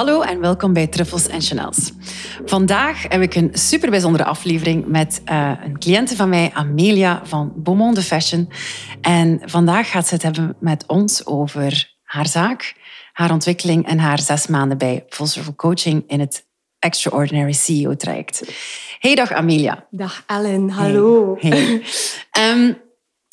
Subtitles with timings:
[0.00, 1.92] Hallo en welkom bij Truffles en Chanels.
[2.44, 7.52] Vandaag heb ik een super bijzondere aflevering met uh, een cliënte van mij, Amelia van
[7.56, 8.48] Beaumont de Fashion.
[9.00, 12.74] En vandaag gaat ze het hebben met ons over haar zaak,
[13.12, 16.46] haar ontwikkeling en haar zes maanden bij Full Circle Coaching in het
[16.78, 18.52] Extraordinary CEO traject.
[18.98, 19.86] Hey, dag Amelia.
[19.90, 21.36] Dag Ellen, hallo.
[21.38, 21.82] Hey.
[22.30, 22.72] Ehm,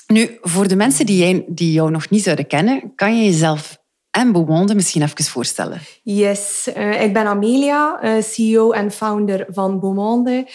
[0.07, 3.76] nu, voor de mensen die, jij, die jou nog niet zouden kennen, kan je jezelf
[4.17, 5.79] en Beaumonde misschien even voorstellen?
[6.03, 10.47] Yes, uh, ik ben Amelia, uh, CEO en founder van Beaumonde.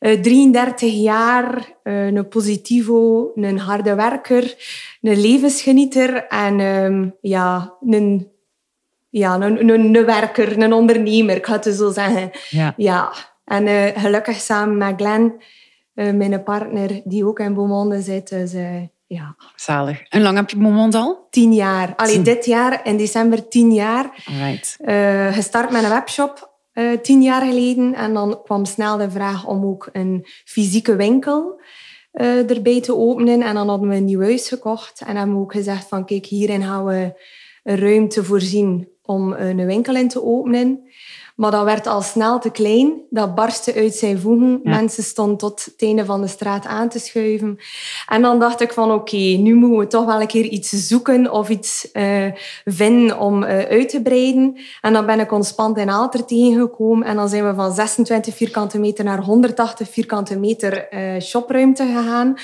[0.00, 4.54] Uh, eh, 33 jaar, een positivo, een harde werker,
[5.00, 8.28] een levensgenieter en um, ja, een,
[9.08, 12.30] ja, een, een, een, werker, een ondernemer, ik ga het zo zeggen.
[12.50, 12.74] Ja.
[12.76, 13.12] ja.
[13.44, 15.42] En gelukkig samen met Glenn,
[15.94, 18.28] mijn partner, die ook in Beaumonde zit.
[18.28, 18.52] Dus
[19.06, 19.36] ja.
[19.56, 20.02] Zalig.
[20.08, 21.26] En lang heb je Momont al?
[21.30, 21.94] Tien jaar.
[21.96, 24.10] Allee, dit jaar, in december, tien jaar.
[24.40, 24.76] Right.
[24.80, 27.94] Uh, gestart met een webshop uh, tien jaar geleden.
[27.94, 31.60] En dan kwam snel de vraag om ook een fysieke winkel
[32.12, 33.42] uh, erbij te openen.
[33.42, 35.00] En dan hadden we een nieuw huis gekocht.
[35.06, 37.20] En hebben we ook gezegd van, kijk, hierin gaan we
[37.62, 40.90] een ruimte voorzien om een winkel in te openen.
[41.36, 43.00] Maar dat werd al snel te klein.
[43.10, 44.60] Dat barstte uit zijn voegen.
[44.62, 47.58] Mensen stonden tot het einde van de straat aan te schuiven.
[48.08, 51.32] En dan dacht ik van oké, nu moeten we toch wel een keer iets zoeken
[51.32, 52.26] of iets uh,
[52.64, 54.58] vinden om uh, uit te breiden.
[54.80, 57.06] En dan ben ik ons pand in Aalter tegengekomen.
[57.06, 62.36] En dan zijn we van 26 vierkante meter naar 180 vierkante meter uh, shopruimte gegaan.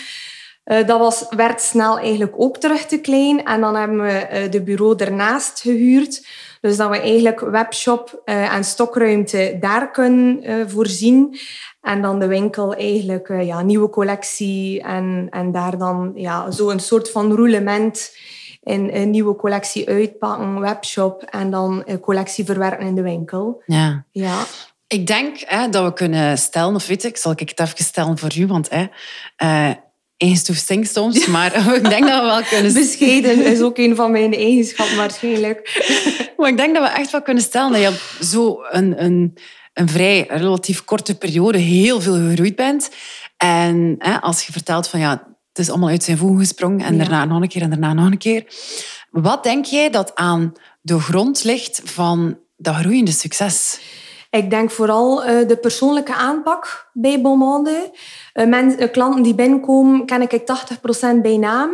[0.65, 3.45] Uh, dat was, werd snel eigenlijk ook terug te klein.
[3.45, 6.27] En dan hebben we uh, de bureau ernaast gehuurd.
[6.61, 11.39] Dus dat we eigenlijk webshop uh, en stokruimte daar kunnen voorzien.
[11.81, 16.81] En dan de winkel eigenlijk ja, nieuwe collectie en, en daar dan ja, zo een
[16.81, 18.17] soort van roulement
[18.63, 23.63] in een nieuwe collectie uitpakken, webshop en dan collectie verwerken in de winkel.
[23.67, 24.05] Ja.
[24.11, 24.43] ja.
[24.87, 28.19] Ik denk hè, dat we kunnen stellen, of weet ik, zal ik het even stellen
[28.19, 28.87] voor u, want hè,
[30.23, 32.73] één stoef stinkt soms, maar ik denk dat we wel kunnen...
[32.73, 35.85] Bescheiden is ook een van mijn eigenschappen waarschijnlijk.
[36.37, 39.39] maar ik denk dat we echt wel kunnen stellen dat je zo een, een,
[39.73, 42.91] een vrij relatief korte periode heel veel gegroeid bent.
[43.37, 45.11] En hè, als je vertelt van ja,
[45.49, 48.07] het is allemaal uit zijn voegen gesprongen en daarna nog een keer en daarna nog
[48.07, 48.45] een keer.
[49.11, 53.81] Wat denk jij dat aan de grond ligt van dat groeiende succes?
[54.31, 57.91] Ik denk vooral uh, de persoonlijke aanpak bij Beaumonde.
[58.35, 61.71] Uh, men, klanten die binnenkomen, ken ik 80% bij naam.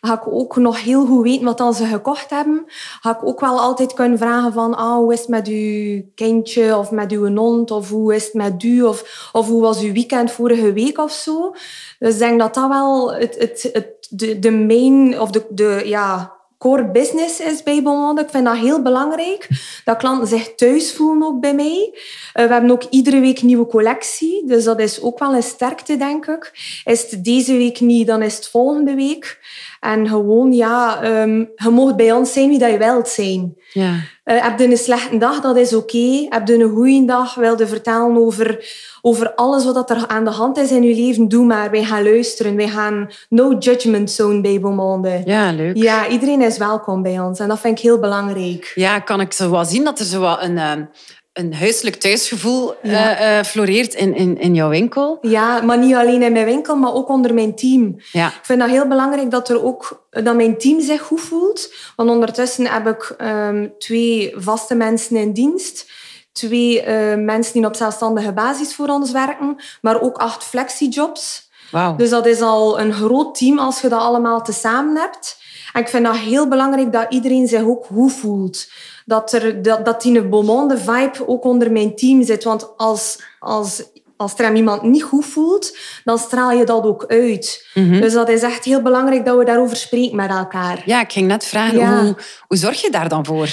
[0.00, 2.64] Ga ik ook nog heel goed weten wat ze gekocht hebben.
[3.00, 6.76] Ga ik ook wel altijd kunnen vragen van ah, hoe is het met uw kindje
[6.76, 9.92] of met uw hond of hoe is het met u of, of hoe was uw
[9.92, 11.54] weekend vorige week of zo.
[11.98, 15.82] Dus ik denk dat dat wel het, het, het, de, de main of de, de,
[15.84, 18.22] ja, core business is bij Beaumonde.
[18.22, 19.48] Ik vind dat heel belangrijk.
[19.84, 21.90] Dat klanten zich thuis voelen ook bij mij.
[21.92, 24.46] Uh, we hebben ook iedere week nieuwe collectie.
[24.46, 26.50] Dus dat is ook wel een sterkte, denk ik.
[26.84, 29.38] Is het deze week niet, dan is het volgende week.
[29.80, 33.56] En gewoon, ja, um, je mag bij ons zijn wie dat je wilt zijn.
[33.76, 33.92] Ja.
[34.24, 35.96] Uh, heb je een slechte dag, dat is oké.
[35.96, 36.26] Okay.
[36.28, 38.64] Heb je een goede dag, wil je vertellen over,
[39.02, 41.70] over alles wat er aan de hand is in je leven, doe maar.
[41.70, 42.56] Wij gaan luisteren.
[42.56, 45.22] Wij gaan no judgment zone bij Beaumonde.
[45.24, 45.76] Ja, leuk.
[45.76, 47.38] Ja, iedereen is welkom bij ons.
[47.38, 48.72] En dat vind ik heel belangrijk.
[48.74, 50.88] Ja, kan ik zo wel zien dat er zo wat een...
[51.36, 53.38] Een huiselijk thuisgevoel ja.
[53.38, 55.18] uh, floreert in, in, in jouw winkel.
[55.20, 57.96] Ja, maar niet alleen in mijn winkel, maar ook onder mijn team.
[58.12, 58.26] Ja.
[58.26, 61.74] Ik vind dat heel belangrijk dat, er ook, dat mijn team zich goed voelt.
[61.96, 65.90] Want ondertussen heb ik um, twee vaste mensen in dienst.
[66.32, 69.56] Twee uh, mensen die op zelfstandige basis voor ons werken.
[69.80, 71.50] Maar ook acht flexijobs.
[71.70, 71.98] Wow.
[71.98, 75.44] Dus dat is al een groot team als je dat allemaal tezamen hebt.
[75.76, 78.66] En ik vind dat heel belangrijk dat iedereen zich ook goed voelt
[79.04, 82.44] dat, er, dat, dat die vibe ook onder mijn team zit.
[82.44, 83.82] Want als, als,
[84.16, 87.68] als er iemand niet goed voelt, dan straal je dat ook uit.
[87.74, 88.00] Mhm.
[88.00, 90.82] Dus dat is echt heel belangrijk dat we daarover spreken met elkaar.
[90.84, 93.48] Ja, ik ging net vragen, hoe, hoe zorg je daar dan voor?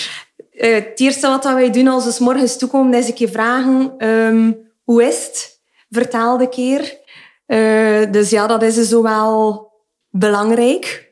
[0.54, 4.08] Uh, het eerste wat wij doen als we s morgens toekomen, is een keer vragen...
[4.08, 5.62] Um, hoe is het?
[5.90, 6.98] Vertel de keer.
[7.48, 9.72] Uh, dus ja, dat is dus wel
[10.10, 11.12] belangrijk.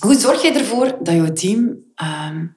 [0.00, 1.60] Hoe zorg je ervoor dat je team
[2.30, 2.56] um,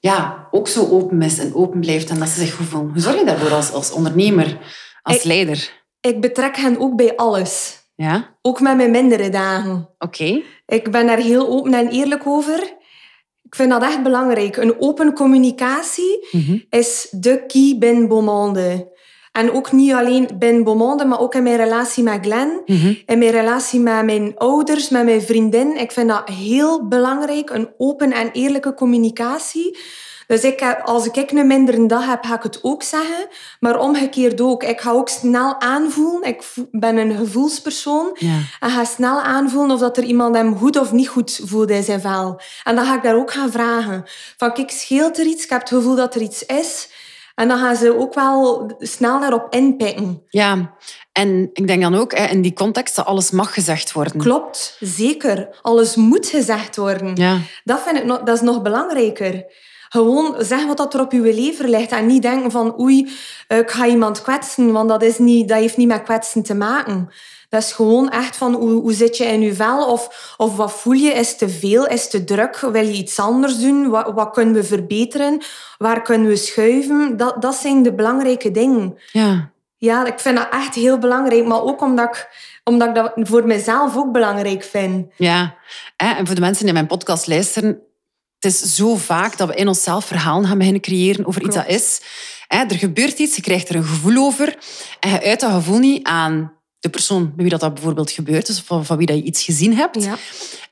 [0.00, 2.90] ja, ook zo open is en open blijft en dat ze zich goed voelen.
[2.92, 4.58] Hoe zorg je daarvoor als, als ondernemer,
[5.02, 5.80] als ik, leider?
[6.00, 7.80] Ik betrek hen ook bij alles.
[7.94, 9.88] Ja, Ook met mijn mindere dagen.
[9.98, 10.42] oké.
[10.66, 12.76] Ik ben daar heel open en eerlijk over.
[13.42, 14.56] Ik vind dat echt belangrijk.
[14.56, 16.58] Een open communicatie Mhm.
[16.70, 18.91] is de key binnen Beaumonde.
[19.32, 22.62] En ook niet alleen binnen Beaumonde, maar ook in mijn relatie met Glenn.
[22.66, 22.94] Mhm.
[23.06, 25.76] In mijn relatie met mijn ouders, met mijn vriendin.
[25.76, 29.78] Ik vind dat heel belangrijk, een open en eerlijke communicatie.
[30.26, 33.26] Dus ik heb, als ik een mindere dag heb, ga ik het ook zeggen.
[33.60, 34.62] Maar omgekeerd ook.
[34.62, 36.28] Ik ga ook snel aanvoelen.
[36.28, 38.10] Ik ben een gevoelspersoon.
[38.18, 38.38] Ja.
[38.60, 41.82] En ga snel aanvoelen of dat er iemand hem goed of niet goed voelt in
[41.82, 42.40] zijn vel.
[42.64, 44.04] En dan ga ik daar ook gaan vragen.
[44.36, 45.44] Van, kijk, scheelt er iets?
[45.44, 46.88] Ik heb het gevoel dat er iets is.
[47.34, 50.22] En dan gaan ze ook wel snel daarop inpikken.
[50.28, 50.74] ja,
[51.12, 54.20] en ik denk dan ook in die context dat alles mag gezegd worden.
[54.20, 55.48] Klopt, zeker.
[55.62, 57.16] Alles moet gezegd worden.
[57.16, 59.44] Ja, Dat vind ik nog, dat is nog belangrijker.
[59.88, 61.90] Gewoon zeg wat dat er op je lever ligt.
[61.90, 63.10] En niet denken van oei,
[63.48, 64.72] eh, ik ga iemand kwetsen.
[64.72, 67.08] Want dat, is niet, dat heeft niet met kwetsen te maken.
[67.52, 69.86] Dat is gewoon echt van hoe, hoe zit je in je vel?
[69.86, 71.10] Of, of wat voel je?
[71.10, 71.86] Is te veel?
[71.86, 72.56] Is te druk?
[72.56, 73.88] Wil je iets anders doen?
[73.88, 75.42] Wat, wat kunnen we verbeteren?
[75.78, 77.16] Waar kunnen we schuiven?
[77.16, 78.98] Dat, dat zijn de belangrijke dingen.
[79.12, 79.50] ja.
[79.76, 81.46] Ja, ik vind dat echt heel belangrijk.
[81.46, 82.28] Maar ook omdat ik,
[82.64, 85.06] omdat ik dat voor mezelf ook belangrijk vind.
[85.16, 85.54] Ja,
[85.96, 87.68] en voor de mensen die mijn podcast luisteren,
[88.38, 91.68] het is zo vaak dat we in onszelf verhalen gaan beginnen creëren over iets dat
[91.68, 92.02] is.
[92.48, 94.56] Er gebeurt iets, je krijgt er een gevoel over
[95.00, 96.52] en je uit dat gevoel niet aan
[96.82, 99.22] de persoon bij wie dat, dat bijvoorbeeld gebeurt is, of van, van wie dat je
[99.22, 100.02] iets gezien hebt.
[100.04, 100.16] Ja.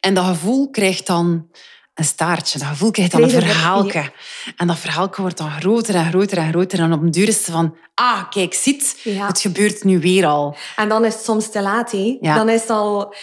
[0.00, 1.48] En dat gevoel krijgt dan
[1.94, 2.58] een staartje.
[2.58, 4.12] Dat gevoel krijgt dan een er- verhaaltje.
[4.56, 6.78] En dat verhaaltje wordt dan groter en groter en groter.
[6.78, 9.26] En op een duur is het van, ah, kijk, ziet, Ja.
[9.26, 10.56] het gebeurt nu weer al.
[10.76, 11.92] En dan is het soms te laat.
[11.92, 12.16] Hè.
[12.20, 12.34] Ja.
[12.34, 13.14] Dan is het al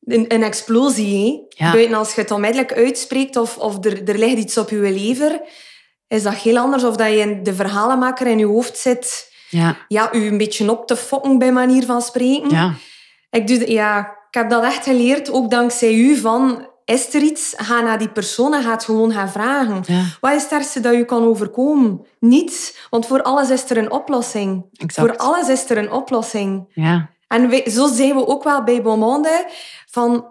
[0.00, 1.46] een, een explosie.
[1.48, 1.72] Hè.
[1.72, 5.40] Buiten als je het onmiddellijk uitspreekt of, of er, er ligt iets op je lever,
[6.08, 10.14] is dat heel anders of dat je de verhalenmaker in je hoofd zit, Ja, ja,
[10.14, 12.50] u een beetje op te fokken bij manier van spreken.
[12.50, 12.72] ja,
[13.30, 17.52] Ik, doe, ja, ik heb dat echt geleerd, ook dankzij u, van is er iets,
[17.56, 19.82] ga naar die persoon en ga het gewoon gaan vragen.
[19.86, 20.02] ja.
[20.20, 22.06] Wat is het ergste dat je kan overkomen?
[22.18, 24.64] Niets, want voor alles is er een oplossing.
[24.76, 25.08] Exact.
[25.08, 26.66] Voor alles is er een oplossing.
[26.74, 29.46] Ja, En zo zijn we ook wel bij Beaumonde.
[29.90, 30.26] Van,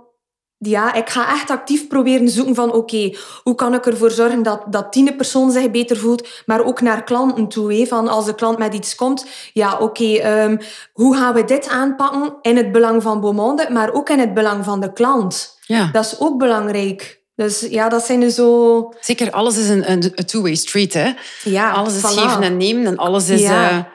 [0.63, 2.74] ja, ik ga echt actief proberen zoeken van...
[2.74, 6.27] Oké, hoe kan ik ervoor zorgen dat, dat die persoon zich beter voelt?
[6.45, 7.88] Maar ook naar klanten toe.
[7.88, 9.25] Van als de klant met iets komt...
[9.54, 10.57] Ja, oké, ehm,
[10.94, 13.68] hoe gaan we dit aanpakken in het belang van Beaumonde?
[13.69, 15.57] Maar ook in het belang van de klant.
[15.65, 15.89] ja.
[15.92, 17.21] Dat is ook belangrijk.
[17.36, 18.94] Dus ja, dat zijn zo...
[19.00, 20.94] Zeker, alles is een, een, een two-way street.
[20.94, 21.12] Hè?
[21.44, 22.19] Ja, alles is voilà.
[22.19, 23.42] geven en nemen en alles is...
[23.42, 23.92] Ja.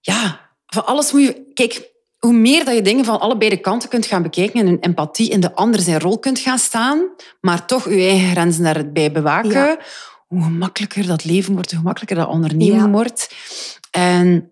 [0.00, 1.50] Ja van alles moet je...
[1.54, 1.90] Kijk,
[2.26, 5.30] hoe meer dat je dingen van allebei de kanten kunt gaan bekijken en een empathie
[5.30, 7.06] in de ander zijn rol kunt gaan staan,
[7.40, 9.78] maar toch je eigen grenzen daarbij bewaken, Ja.
[10.26, 12.90] hoe gemakkelijker dat leven wordt, hoe gemakkelijker dat ondernemen Ja.
[12.90, 13.34] wordt.
[13.90, 14.50] En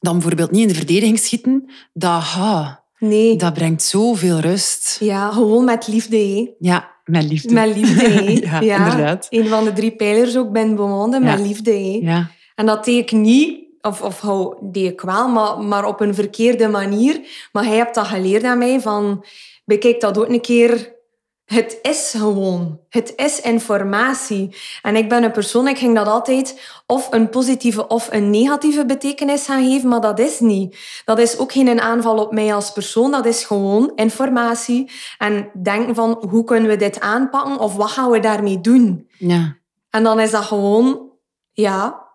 [0.00, 4.96] dan bijvoorbeeld niet in de verdediging schieten, dat, ha, Nee, dat brengt zoveel rust.
[5.00, 6.54] ja, gewoon met liefde.
[6.58, 7.52] Ja, met liefde.
[7.52, 9.26] Met liefde, ja, inderdaad.
[9.30, 12.02] Een van de drie pijlers ook bij Beaumonde, met liefde.
[12.02, 16.14] Ja, En dat deed ik niet, of, of hou, ik wel, maar, maar op een
[16.14, 17.20] verkeerde manier.
[17.52, 19.24] Maar hij hebt dat geleerd aan mij, van
[19.64, 20.98] bekijk dat ook een keer.
[21.44, 22.80] Het is gewoon.
[22.88, 24.56] Het is informatie.
[24.82, 28.86] En ik ben een persoon, ik ging dat altijd of een positieve of een negatieve
[28.86, 30.78] betekenis gaan geven, maar dat is niet.
[31.04, 34.90] Dat is ook geen aanval op mij als persoon, dat is gewoon informatie.
[35.18, 39.08] En denken van, hoe kunnen we dit aanpakken of wat gaan we daarmee doen?
[39.18, 39.58] ja.
[39.90, 41.08] En dan is dat gewoon,
[41.52, 42.09] ja,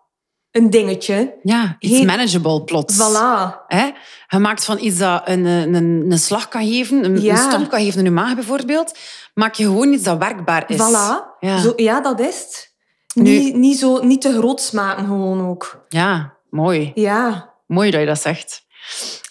[0.56, 1.34] een dingetje.
[1.42, 2.94] ja iets manageable plots.
[2.96, 3.64] Voilà.
[3.66, 3.90] Hè?
[4.28, 5.74] Je maakt van iets dat een, een,
[6.10, 7.32] een slag kan geven, een, Ja.
[7.32, 8.98] een stomp kan geven in je maag bijvoorbeeld,
[9.34, 10.76] maak je gewoon iets dat werkbaar is.
[10.76, 11.38] Voilà.
[11.40, 11.58] Ja.
[11.58, 12.74] Zo, ja, dat is het.
[13.14, 15.84] Nu- Niet, niet, zo, niet te groot maken gewoon ook.
[15.88, 16.90] Ja, mooi.
[16.94, 17.54] Ja.
[17.66, 18.62] Mooi dat je dat zegt.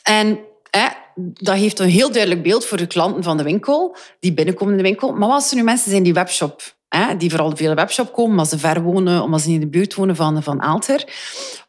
[0.04, 0.40] En
[0.70, 4.74] hè, dat geeft een heel duidelijk beeld voor de klanten van de winkel, die binnenkomen
[4.74, 5.12] in de winkel.
[5.12, 8.32] Maar wat als er nu mensen zijn die webshop, hè, die vooral de webshop komen,
[8.32, 11.04] omdat ze ver wonen, omdat ze niet in de buurt wonen van, van Aalter.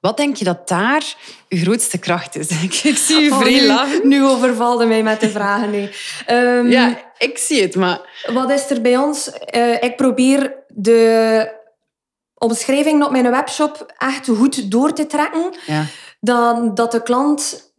[0.01, 1.15] Wat denk je dat daar
[1.49, 2.49] je grootste kracht is?
[2.63, 3.61] Ik, ik zie je Oh, vrij
[4.03, 5.71] nu, nu overvalde mij met de vragen.
[5.71, 5.91] Nee.
[6.27, 8.01] Ehm, Ja, ik zie het, maar...
[8.33, 9.31] Wat is er bij ons?
[9.31, 11.55] Eh, ik probeer de
[12.35, 15.55] omschrijving op mijn webshop echt goed door te trekken.
[15.67, 15.85] Ja.
[16.21, 17.73] dat, dat de klant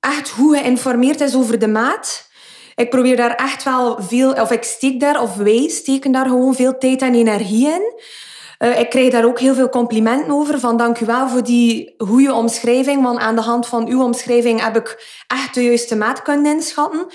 [0.00, 2.25] echt goed geïnformeerd is over de maat.
[2.76, 6.54] Ik probeer daar echt wel veel, of ik steek daar, of wij steken daar gewoon
[6.54, 8.00] veel tijd en energie in.
[8.58, 10.60] Eh, ik krijg daar ook heel veel complimenten over.
[10.60, 13.02] Van dank u wel voor die goede omschrijving.
[13.02, 17.06] Want aan de hand van uw omschrijving heb ik echt de juiste maat kunnen inschatten.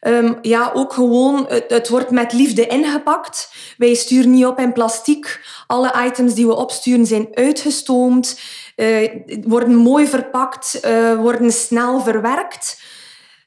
[0.00, 3.52] Ehm, ja, ook gewoon, het, wordt met liefde ingepakt.
[3.78, 5.40] Wij sturen niet op in plastiek.
[5.66, 8.40] Alle items die we opsturen zijn uitgestoomd,
[8.76, 9.10] eh,
[9.46, 12.82] worden mooi verpakt, eh, worden snel verwerkt.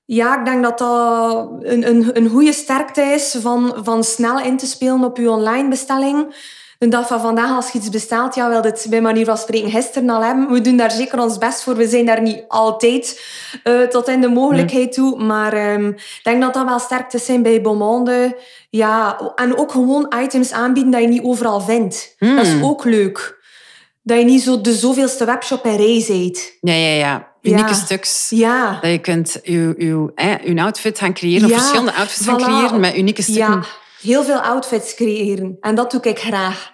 [0.05, 4.57] Ja, ik denk dat dat een, een, een goede sterkte is van, van snel in
[4.57, 6.35] te spelen op je online bestelling.
[6.77, 9.71] De dag van vandaag, als je iets bestelt, ja, wil het bij manier van spreken
[9.71, 10.51] gisteren al hebben.
[10.51, 11.75] We doen daar zeker ons best voor.
[11.75, 13.21] We zijn daar niet altijd
[13.63, 15.23] uh, tot in de mogelijkheid toe.
[15.23, 18.37] Maar um, ik denk dat dat wel sterktes zijn bij Beaumonde.
[18.69, 22.15] Ja, en ook gewoon items aanbieden dat je niet overal vindt.
[22.17, 22.35] Hmm.
[22.35, 23.41] Dat is ook leuk.
[24.01, 26.57] Dat je niet zo de zoveelste webshop in rij bent.
[26.61, 27.32] Ja, ja, ja.
[27.43, 27.73] Unieke Ja.
[27.73, 28.29] stuks.
[28.29, 28.77] Ja.
[28.81, 30.11] Dat je kunt je, je,
[30.43, 31.51] je outfit gaan creëren.
[31.51, 33.53] Of verschillende outfits gaan creëren met unieke stukken.
[33.53, 33.63] Ja,
[34.01, 35.57] heel veel outfits creëren.
[35.61, 36.71] En dat doe ik graag.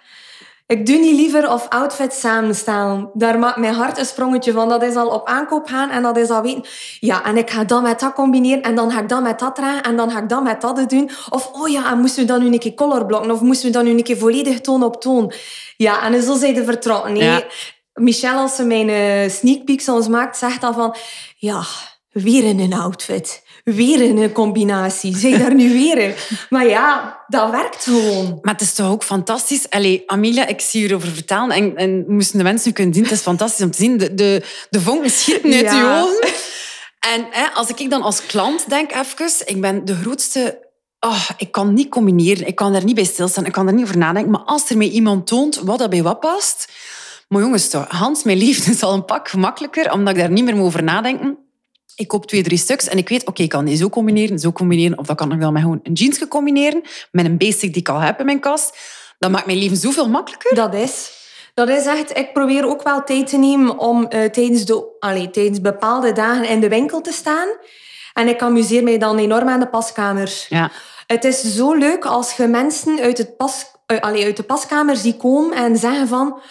[0.68, 3.10] Ik doe niet liever of outfits samenstellen.
[3.14, 4.70] Daar maakt mijn hart een sprongetje van.
[4.70, 6.64] Dat is al op aankoop gaan en dat is al weten...
[7.00, 9.56] Ja, en ik ga dat met dat combineren en dan ga ik dat met dat
[9.56, 11.10] dragen en dan ga ik dat met dat doen.
[11.30, 13.86] Of, oh ja, en moesten we dan nu een keer colorblokken of moesten we dan
[13.86, 15.34] nu een keer volledig toon op toon.
[15.78, 17.14] Ja, en zo zijn de vertrokken.
[17.14, 17.24] Nee.
[17.24, 17.44] Ja.
[18.00, 20.96] Michelle, als ze mijn eh, sneak peeks ons maakt, zegt dan van...
[21.38, 21.63] Ja,
[22.12, 23.44] weer in een outfit.
[23.63, 25.18] Weer in een combinatie.
[25.18, 26.13] Zeg daar nu weer in.
[26.50, 28.39] Maar ja, dat werkt gewoon.
[28.41, 29.70] Maar het is toch ook fantastisch.
[29.70, 31.50] Allee, Amelia, ik zie je erover vertellen.
[31.50, 33.98] En, en moesten de mensen nu kunnen zien, het is fantastisch om te zien.
[33.98, 36.01] De, de, de vonken schieten uit Ja.
[36.01, 36.29] ogen.
[37.00, 40.68] En hè, als ik dan als klant denk even, ik ben de grootste...
[41.00, 43.84] Oh, ik kan niet combineren, ik kan daar niet bij stilstaan, ik kan er niet
[43.84, 44.32] over nadenken.
[44.32, 46.68] Maar als er mij iemand toont wat dat bij wat past...
[47.30, 50.44] Maar jongens, toch, Hans, mijn liefde is al een pak gemakkelijker, omdat ik daar niet
[50.44, 51.38] meer moet over nadenken.
[51.96, 54.52] Ik koop twee, drie stuks en ik weet, oké, ik kan die zo combineren, zo
[54.52, 54.98] combineren.
[54.98, 56.82] Of dat kan ik wel met gewoon een jeans combineren,
[57.12, 58.78] met een basic die ik al heb in mijn kast.
[59.20, 60.56] Dat maakt mijn leven zoveel makkelijker.
[60.56, 61.12] Dat is.
[61.54, 62.18] Dat is echt...
[62.18, 66.48] Ik probeer ook wel tijd te nemen om eh, tijdens, de, allee, tijdens bepaalde dagen
[66.48, 67.48] in de winkel te staan.
[68.14, 70.46] En ik amuseer mij dan enorm aan de paskamer.
[70.50, 70.72] Ja.
[71.08, 73.66] Het is zo leuk als je mensen uit, het pas,
[74.00, 76.42] allee, uit de paskamer ziet komen en zeggen van...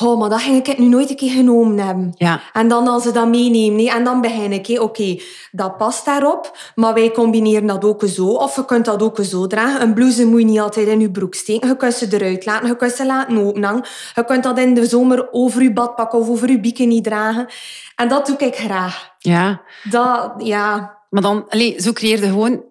[0.00, 2.12] Oh, maar dat ging ik nu nooit een keer genomen hebben.
[2.14, 2.40] Ja.
[2.52, 4.80] En dan als ze dat meenemen, nee, en dan begin ik.
[4.80, 8.26] Oké, dat past daarop, maar wij combineren dat ook zo.
[8.26, 9.82] Of je kunt dat ook zo dragen.
[9.82, 11.68] Een blouse moet je niet altijd in je broek steken.
[11.68, 13.84] Je kunt ze eruit laten, je kunt ze laten openhangen.
[14.14, 17.46] Je kunt dat in de zomer over je badpak of over je bikini dragen.
[17.94, 19.14] En dat doe ik graag.
[19.18, 19.62] ja.
[19.90, 20.94] Dat, ja...
[21.10, 22.64] Maar dan, allee, zo creëer je gewoon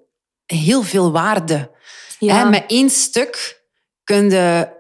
[0.45, 1.71] heel veel waarde.
[2.19, 2.35] ja.
[2.35, 3.61] Hè, met één stuk
[4.03, 4.74] kun je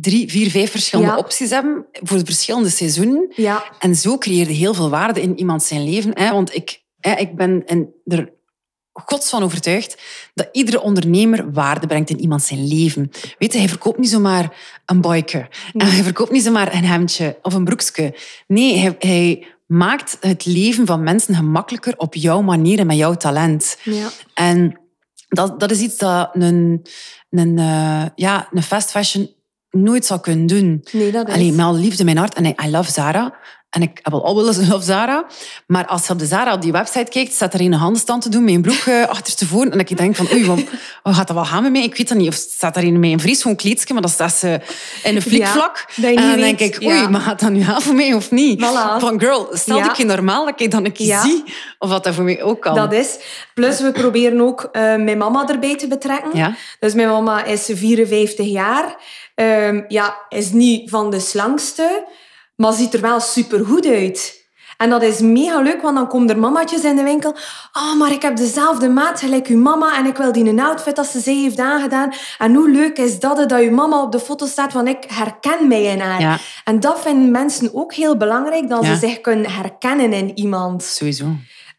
[0.00, 1.18] drie, vier, vijf verschillende Ja.
[1.18, 3.32] opties hebben voor de verschillende seizoenen.
[3.36, 3.64] ja.
[3.78, 6.10] En zo creëer je heel veel waarde in iemand zijn leven.
[6.14, 6.30] Hè?
[6.32, 8.32] Want ik, hè, ik ben en er
[8.92, 10.02] gods van overtuigd
[10.34, 13.10] dat iedere ondernemer waarde brengt in iemand zijn leven.
[13.38, 14.56] Weet je, hij verkoopt niet zomaar
[14.86, 15.48] een boyke.
[15.72, 18.14] En hij verkoopt niet zomaar een hemdje of een broekje.
[18.46, 23.14] Nee, hij, hij maakt het leven van mensen gemakkelijker op jouw manier en met jouw
[23.14, 23.76] talent.
[23.82, 24.08] ja.
[24.34, 24.80] En
[25.28, 26.86] dat, dat is iets dat een,
[27.30, 29.30] een, eh, ja, een fast fashion
[29.72, 30.84] nooit zou kunnen doen.
[30.92, 31.34] Nee, dat is...
[31.34, 32.34] Allee, met alle liefde mijn hart.
[32.34, 33.34] En I, I love Zara.
[33.72, 35.24] En ik heb al al wel eens een love Zara.
[35.66, 38.28] Maar als je op de Zara op die website kijkt, staat er een handstand te
[38.28, 39.70] doen met een broek eh, achterstevoren.
[39.70, 40.60] En dat ik denk van, oei, wat,
[41.02, 41.82] wat gaat dat wel gaan met mij?
[41.82, 42.28] Ik weet dat niet.
[42.28, 44.60] Of staat daar een met een vries gewoon kleedje, maar dat staat ze
[45.02, 45.86] in een flikvlak.
[45.96, 47.08] dat en dan denk weet, ik, oei, ja.
[47.08, 48.60] maar gaat dat nu gaan voor mij of niet?
[48.60, 48.98] Voilà.
[48.98, 49.90] Van girl, stel Ja.
[49.90, 51.44] ik je normaal dat ik dan een keer zie
[51.78, 52.74] of wat dat voor mij ook kan.
[52.74, 53.18] Dat is.
[53.54, 56.30] Plus, we proberen ook eh, mijn mama erbij te betrekken.
[56.34, 56.54] Ja.
[56.80, 58.96] Dus mijn mama is 54 jaar.
[59.34, 62.04] Ehm, ja, is niet van de slangste,
[62.62, 64.40] maar ziet er wel supergoed uit.
[64.76, 67.34] En dat is mega leuk, want dan komen er mamaatjes in de winkel.
[67.72, 70.98] Ah, maar ik heb dezelfde maat gelijk uw mama en ik wil die een outfit
[70.98, 72.12] als ze zij heeft aangedaan.
[72.38, 75.68] En hoe leuk is dat, dat uw mama op de foto staat, want ik herken
[75.68, 76.20] mij in haar.
[76.20, 76.38] Ja.
[76.64, 78.94] En dat vinden mensen ook heel belangrijk, dat Ja.
[78.94, 80.82] ze zich kunnen herkennen in iemand.
[80.82, 81.24] Sowieso.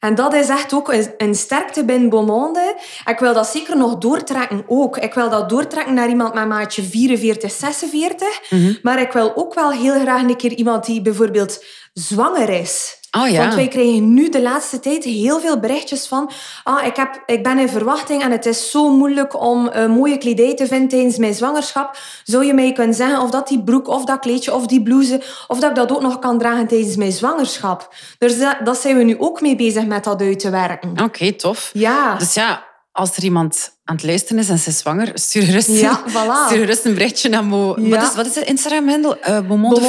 [0.03, 2.75] En dat is echt ook een, sterkte binnen Beaumonde.
[3.05, 4.97] Ik wil dat zeker nog doortrekken ook.
[4.97, 8.41] Ik wil dat doortrekken naar iemand met maatje 44, 46.
[8.49, 8.73] Mhm.
[8.81, 12.97] Maar ik wil ook wel heel graag een keer iemand die bijvoorbeeld zwanger is.
[13.17, 13.39] Oh ja.
[13.39, 16.31] Want wij krijgen nu de laatste tijd heel veel berichtjes van
[16.63, 20.17] ah, ik, heb, ik ben in verwachting en het is zo moeilijk om eh, mooie
[20.17, 21.97] kledij te vinden tijdens mijn zwangerschap.
[22.23, 25.21] Zou je mij kunnen zeggen of dat die broek of dat kleedje of die blouse
[25.47, 27.93] of dat ik dat ook nog kan dragen tijdens mijn zwangerschap?
[28.17, 30.93] Dus dat, dat zijn we nu ook mee bezig met dat uit te werken.
[31.03, 31.69] Oké, tof.
[31.73, 32.15] Ja.
[32.15, 32.63] Dus ja,
[32.95, 36.45] als er iemand aan het luisteren is en ze is zwanger, stuur gerust, Ja, voilà.
[36.47, 37.75] stuur gerust een berichtje naar Mo.
[37.79, 37.89] Ja.
[37.89, 39.17] Wat, is, wat is het Instagram-handle?
[39.29, 39.81] Uh, Beaumonde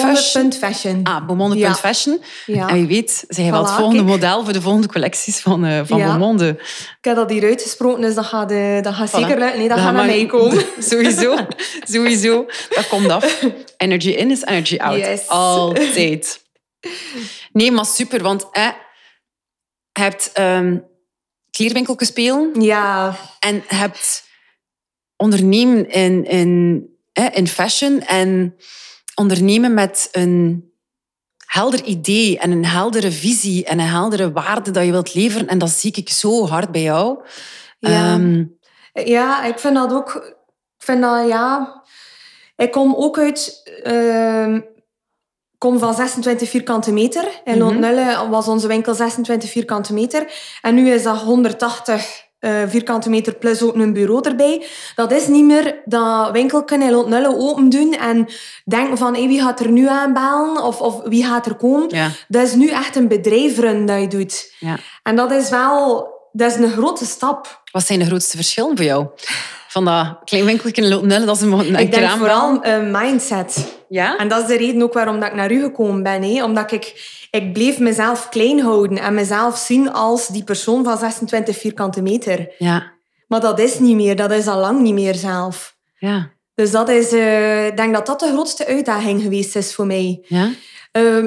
[0.61, 1.01] Fashion.
[1.03, 2.21] Ah, Beaumonde.fashion.
[2.47, 2.69] Ja.
[2.69, 4.15] En wie weet, zij wel het Voilà, volgende kijk.
[4.21, 6.07] model voor de volgende collecties van, eh van Ja.
[6.07, 6.49] Beaumonde.
[6.99, 9.59] Ik heb dat hier uitgesproken, dus dat gaat, eh, dat gaat zeker lukken.
[9.59, 10.65] Nee, dat, Dat gaat naar mij komen.
[10.91, 11.37] sowieso,
[11.85, 12.47] sowieso.
[12.71, 13.43] Dat komt af.
[13.77, 14.97] Energy in is energy out.
[14.99, 15.29] Yes.
[15.29, 16.41] Altijd.
[17.53, 18.69] Nee, maar super, want eh,
[19.93, 20.77] je hebt ehm
[21.57, 22.63] kleerwinkeltjes spelen.
[22.63, 24.25] Ja, En hebt
[25.17, 26.87] ondernemen in, in,
[27.33, 28.57] in fashion en
[29.15, 30.73] ondernemen met een
[31.47, 35.49] helder idee en een heldere visie en een heldere waarde dat je wilt leveren.
[35.49, 37.25] En dat zie ik zo hard bij jou.
[37.79, 38.13] Ja.
[38.13, 38.45] Ehm,
[38.93, 40.15] Ja, ik vind dat ook...
[40.79, 41.83] Ik vind dat, ja...
[42.57, 43.63] Ik kom ook uit...
[43.83, 44.61] ehm,
[45.65, 47.25] kom van 26 vierkante meter.
[47.45, 47.63] In Mhm.
[47.63, 50.33] Lontnulle was onze winkel 26 vierkante meter.
[50.63, 54.67] En nu is dat 180 eh, vierkante meter plus ook een bureau erbij.
[54.95, 58.27] Dat is niet meer dat winkelken in Lontnulle open doen en
[58.65, 61.89] denken van hey, wie gaat er nu aanbellen of, of wie gaat er komen.
[61.89, 64.55] ja, Dat is nu echt een bedrijf runnen dat je doet.
[64.59, 64.77] ja.
[65.03, 66.13] En dat is wel...
[66.37, 67.63] Dat is een grote stap.
[67.71, 69.07] Wat zijn de grootste verschillen voor jou?
[69.69, 73.67] Van dat klein winkeltje in Lotenelle, dat is een, een ik denk vooral een mindset.
[73.89, 74.17] Ja?
[74.17, 76.23] En dat is de reden ook waarom dat ik naar u gekomen ben.
[76.23, 76.45] Hè?
[76.45, 81.59] Omdat ik, ik bleef mezelf klein houden en mezelf zien als die persoon van 26
[81.59, 82.55] vierkante meter.
[82.59, 82.93] Ja.
[83.27, 84.17] Maar dat is niet meer.
[84.17, 85.77] Dat is al lang niet meer zelf.
[85.99, 86.31] Ja.
[86.55, 90.25] Dus dat is, eh, ik denk dat dat de grootste uitdaging geweest is voor mij.
[90.27, 90.51] Ja?
[90.93, 91.25] Eh,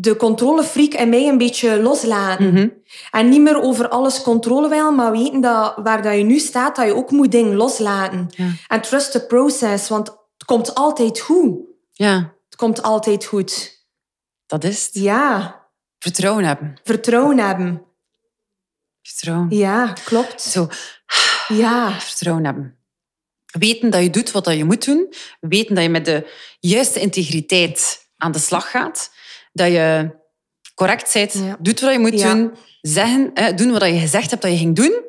[0.00, 2.52] de controlefreak in mij een beetje loslaten.
[2.52, 2.68] Mhm.
[3.10, 6.76] En niet meer over alles controle willen, maar weten dat waar dat je nu staat,
[6.76, 8.26] dat je ook moet dingen loslaten.
[8.36, 8.50] Ja.
[8.68, 11.58] En trust the process, want het komt altijd goed.
[11.92, 13.76] ja, Het komt altijd goed.
[14.46, 14.94] dat is het.
[14.94, 15.56] Ja,
[15.98, 16.80] Vertrouwen hebben.
[16.84, 17.82] vertrouwen hebben.
[19.02, 19.46] Vertrouwen.
[19.50, 20.42] Ja, klopt.
[20.42, 20.68] Zo,
[21.48, 22.76] Ja, vertrouwen hebben.
[23.58, 25.12] Weten dat je doet wat je moet doen.
[25.40, 29.10] Weten dat je met de juiste integriteit aan de slag gaat.
[29.58, 30.10] Dat je
[30.74, 31.56] correct bent, Ja.
[31.60, 32.34] doet wat je moet Ja.
[32.34, 32.52] doen.
[32.80, 35.00] Zeggen, hè, doen wat je gezegd hebt dat je ging doen.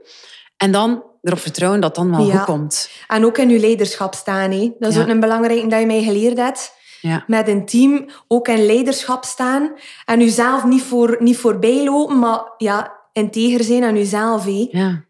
[0.57, 2.35] En dan erop vertrouwen dat het dan wel Ja.
[2.37, 2.89] goed komt.
[3.07, 4.73] en ook in je leiderschap staan.
[4.79, 6.71] Dat is ook een belangrijke dat je mij geleerd hebt.
[7.01, 7.23] Ja.
[7.27, 9.71] Met een team ook in leiderschap staan.
[10.05, 14.45] En jezelf niet, voor, niet voorbij lopen, maar ja, integer zijn aan jezelf.
[14.71, 15.03] Ja.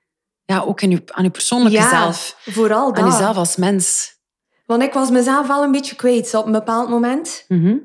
[0.46, 2.36] ja, ook in je, aan je persoonlijke Ja, zelf.
[2.46, 3.04] vooral dat.
[3.04, 4.18] Aan jezelf als mens.
[4.66, 7.46] Want ik was mezelf wel een beetje kwijt op een bepaald moment.
[7.48, 7.76] Mhm.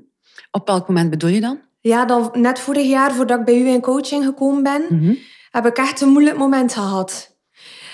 [0.54, 1.60] Op welk moment bedoel je dan?
[1.80, 5.14] Ja, dan, net vorig jaar, voordat ik bij u in coaching gekomen ben, Mhm.
[5.50, 7.36] heb ik echt een moeilijk moment gehad.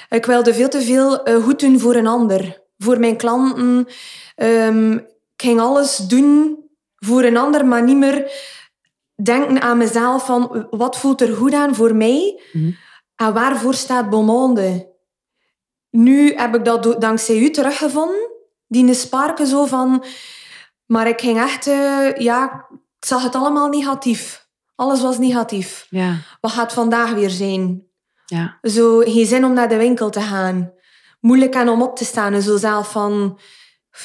[0.08, 2.62] Ik wilde veel te veel eh, goed doen voor een ander.
[2.78, 3.86] Voor mijn klanten.
[4.34, 6.58] Ehm, ik ging alles doen
[6.96, 8.30] voor een ander, maar niet meer
[9.22, 12.70] denken aan mezelf van wat voelt er goed aan voor mij Mhm.
[13.16, 14.88] en waarvoor staat Beaumonde.
[15.90, 18.28] Nu heb ik dat dankzij u teruggevonden.
[18.68, 20.04] Die sparken zo van...
[20.90, 21.66] Maar ik ging echt...
[21.66, 22.66] eh, ja,
[22.98, 24.46] ik zag het allemaal negatief.
[24.74, 25.86] Alles was negatief.
[25.90, 27.82] Ja, Wat gaat vandaag weer zijn?
[28.26, 30.72] ja, Zo, geen zin om naar de winkel te gaan.
[31.20, 32.32] Moeilijk aan om op te staan.
[32.32, 33.40] En zo zelf van...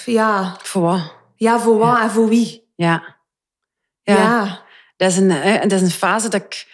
[0.06, 1.14] Ja, voor wat?
[1.36, 2.72] ja voor wat en voor wie?
[2.76, 3.16] Ja.
[4.02, 4.16] Ja.
[4.16, 4.62] ja.
[4.98, 5.28] Dat, is een,
[5.62, 6.68] dat is een fase dat ik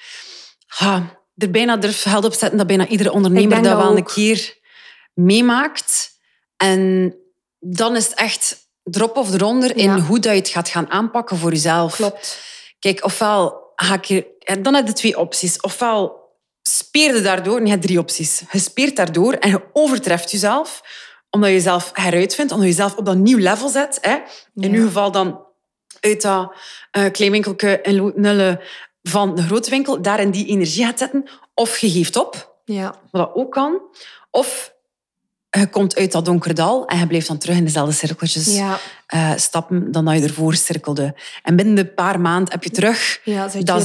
[0.68, 4.04] ha, er bijna durf geld op zetten dat bijna iedere ondernemer dat dat wel een
[4.04, 4.58] keer
[5.14, 6.10] meemaakt.
[6.58, 7.14] En
[7.60, 10.00] dan is het echt drop of eronder in Ja.
[10.00, 11.96] hoe dat je het gaat gaan aanpakken voor jezelf.
[11.96, 12.40] Klopt.
[12.80, 15.60] Kijk, ofwel ga ik en Dan heb je twee opties.
[15.62, 16.20] Ofwel
[16.62, 17.58] speer je daardoor...
[17.58, 18.44] en Je hebt drie opties.
[18.52, 20.82] Je speert daardoor en je overtreft jezelf.
[21.30, 22.52] Omdat je jezelf heruitvindt.
[22.52, 23.98] Omdat je jezelf op dat nieuw level zet.
[24.02, 24.14] Hè.
[24.56, 24.78] In Ja.
[24.78, 25.46] uw geval dan
[26.00, 26.54] uit dat
[26.98, 28.62] uh, kleinwinkelke in Nulle
[29.04, 30.02] van de grote winkel.
[30.02, 31.30] Daar in die energie gaat zetten.
[31.54, 32.60] Of je geeft op.
[32.66, 32.96] Ja.
[33.12, 33.82] Wat dat ook kan.
[34.32, 34.74] Of
[35.60, 38.80] je komt uit dat donkere dal en je blijft dan terug in dezelfde cirkeltjes Ja.
[39.06, 41.16] eh, stappen dan dat je ervoor cirkelde.
[41.44, 43.20] En binnen een paar maanden heb je terug...
[43.24, 43.84] Ja, zit je dat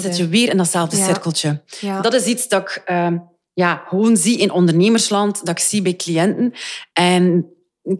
[0.00, 1.04] zit je weer in datzelfde Ja.
[1.04, 1.62] cirkeltje.
[2.00, 3.08] Dat is iets dat ik eh,
[3.52, 6.52] ja, gewoon zie in ondernemersland, dat ik zie bij cliënten.
[6.92, 7.46] En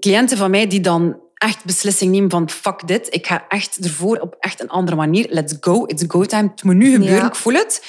[0.01, 4.17] cliënten van mij die dan echt beslissing nemen van fuck dit, ik ga echt ervoor
[4.19, 5.27] op echt een andere manier.
[5.31, 6.49] Let's go, it's go time.
[6.51, 7.85] Het moet nu gebeuren, ik voel het.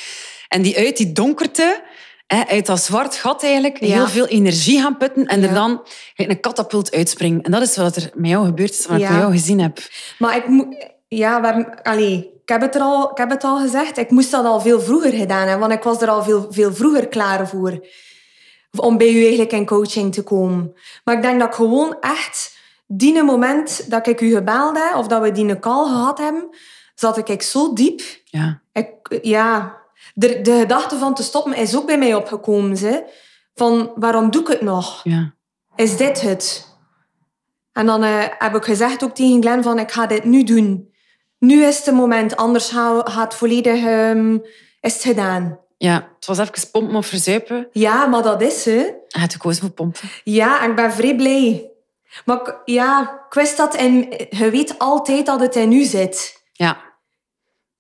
[0.48, 1.84] En die uit die donkerte,
[2.28, 3.86] hè, uit dat zwart gat eigenlijk, Ja.
[3.96, 7.42] heel veel energie gaan putten en er dan een katapult uitspringen.
[7.42, 9.78] En dat is wat er met jou gebeurd is, wat ik met jou gezien heb.
[10.20, 10.94] Maar ik moet...
[11.08, 13.98] Ja, we hebben- allee, ik, heb het er al, ik heb het al gezegd.
[13.98, 15.60] Ik moest dat al veel vroeger gedaan hebben.
[15.68, 17.88] Want ik was er al veel, veel vroeger klaar voor.
[18.78, 20.74] Om bij u eigenlijk in coaching te komen.
[21.04, 22.54] Maar ik denk dat ik gewoon echt...
[22.88, 26.50] Die moment dat ik u gebeld heb, of dat we die call gehad hebben,
[26.96, 28.02] zat ik zo diep.
[28.24, 28.88] Ja, Ik,
[29.22, 29.76] ja,
[30.16, 33.04] de, de gedachte van te stoppen is ook bij mij opgekomen.
[33.56, 35.02] Van, waarom doe ik het nog?
[35.04, 35.34] ja,
[35.76, 36.74] is dit het?
[37.74, 40.94] En dan eh, heb ik gezegd ook tegen Glenn van, ik ga dit nu doen.
[41.40, 44.38] Nu is het moment, anders ga- gaat het volledig, ehm,
[44.82, 45.60] is het gedaan.
[45.78, 46.14] ja.
[46.16, 47.68] Het was even pompen of verzuipen.
[47.72, 48.72] Ja, maar dat is ze.
[49.08, 50.10] Hij had gekozen voor pompen.
[50.24, 51.70] Ja, en ik ben vrij blij.
[52.26, 56.44] Maar ja, ik wist dat in, je weet altijd dat het in u zit.
[56.52, 56.78] Ja.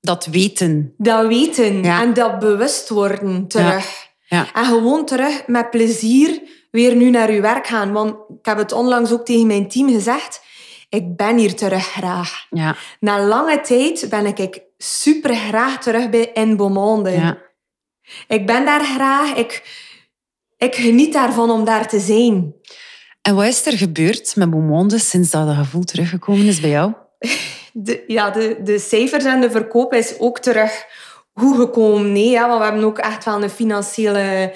[0.06, 0.94] Dat weten.
[0.98, 2.02] Dat weten Ja.
[2.02, 4.08] en dat bewust worden terug.
[4.28, 4.48] Ja.
[4.54, 6.41] En gewoon terug met plezier
[6.72, 7.91] weer nu naar uw werk gaan.
[7.91, 10.41] Want ik heb het onlangs ook tegen mijn team gezegd.
[10.89, 12.46] ik ben hier terug graag.
[12.50, 12.76] Ja.
[13.00, 17.10] Na lange tijd ben ik super graag terug bij in Beaumonde.
[17.12, 17.38] Ja.
[18.28, 19.34] Ik ben daar graag.
[19.36, 19.63] Ik,
[20.58, 22.54] ik geniet daarvan om daar te zijn.
[23.22, 26.94] En wat is er gebeurd met Beaumonde sinds dat het gevoel teruggekomen is bij jou?
[27.78, 30.86] De, ja, de, de cijfers en de verkoop is ook terug
[31.34, 32.12] goed gekomen.
[32.12, 34.54] Nee, ja, want we hebben ook echt wel een financiële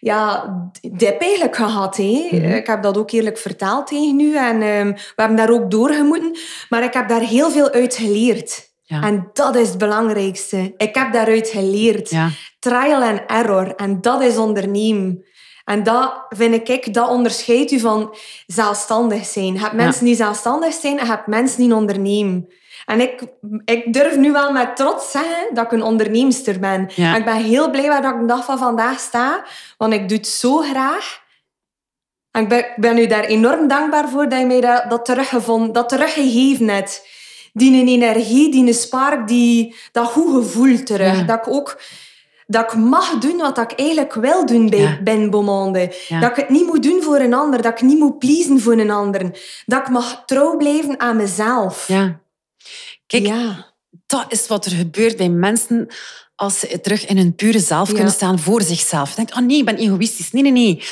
[0.00, 1.96] ja, dip eigenlijk gehad.
[1.96, 2.28] Hè.
[2.30, 2.52] Mhm.
[2.52, 4.36] Ik heb dat ook eerlijk verteld tegen u.
[4.36, 6.36] En ehm, we hebben daar ook doorgemoeten.
[6.68, 8.70] Maar ik heb daar heel veel uit geleerd.
[8.82, 9.02] Ja.
[9.02, 10.74] En dat is het belangrijkste.
[10.76, 12.10] Ik heb daaruit geleerd.
[12.10, 12.30] Ja.
[12.58, 13.74] Trial and error.
[13.74, 15.24] En dat is ondernemen.
[15.64, 18.14] En dat vind ik, dat onderscheidt u van
[18.46, 19.52] zelfstandig zijn.
[19.52, 22.48] Je hebt mensen die zelfstandig zijn en je hebt mensen die ondernemen.
[22.84, 23.22] En ik,
[23.64, 26.90] ik durf nu wel met trots zeggen dat ik een onderneemster ben.
[26.94, 27.12] Ja.
[27.12, 29.44] En ik ben heel blij waar dat ik de dag van vandaag sta.
[29.78, 31.20] Want ik doe het zo graag.
[32.30, 35.04] En ik ben, ik ben u daar enorm dankbaar voor dat je mij dat, dat
[35.04, 37.06] teruggevonden, dat teruggegeven hebt.
[37.52, 41.16] Die een energie, die een spark, die, dat goed gevoel terug.
[41.16, 41.22] Ja.
[41.22, 41.80] Dat ik ook
[42.46, 44.98] dat ik mag doen wat ik eigenlijk wil doen bij Ja.
[45.04, 45.94] Ben Beaumonde.
[46.08, 46.20] Ja.
[46.20, 47.62] Dat ik het niet moet doen voor een ander.
[47.62, 49.22] Dat ik niet moet pleasen voor een ander.
[49.66, 51.88] Dat ik mag trouw blijven aan mezelf.
[51.88, 52.20] ja.
[53.20, 53.72] Kijk, Ja.
[54.06, 55.86] dat is wat er gebeurt bij mensen
[56.34, 57.94] als ze terug in hun pure zelf Ja.
[57.94, 59.08] kunnen staan voor zichzelf.
[59.08, 60.30] Je denkt, oh nee, ik ben egoïstisch.
[60.32, 60.82] Nee, nee, nee.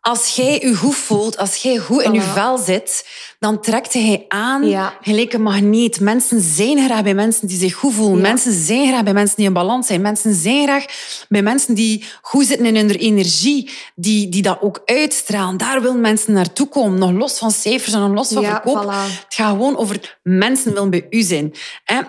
[0.00, 3.08] Als jij je goed voelt, als jij goed in je vel zit,
[3.38, 4.92] dan trekt hij aan Ja.
[5.00, 6.00] gelijk een magneet.
[6.00, 8.16] Mensen zijn graag bij mensen die zich goed voelen.
[8.16, 8.22] Ja.
[8.28, 10.00] Mensen zijn graag bij mensen die in balans zijn.
[10.00, 10.84] Mensen zijn graag
[11.28, 15.56] bij mensen die goed zitten in hun energie, die, die dat ook uitstralen.
[15.56, 18.82] Daar willen mensen naartoe komen, nog los van cijfers en nog los van Ja, verkoop.
[18.84, 19.12] voilà.
[19.24, 21.54] Het gaat gewoon over mensen willen bij u zijn.
[21.84, 22.00] Hè?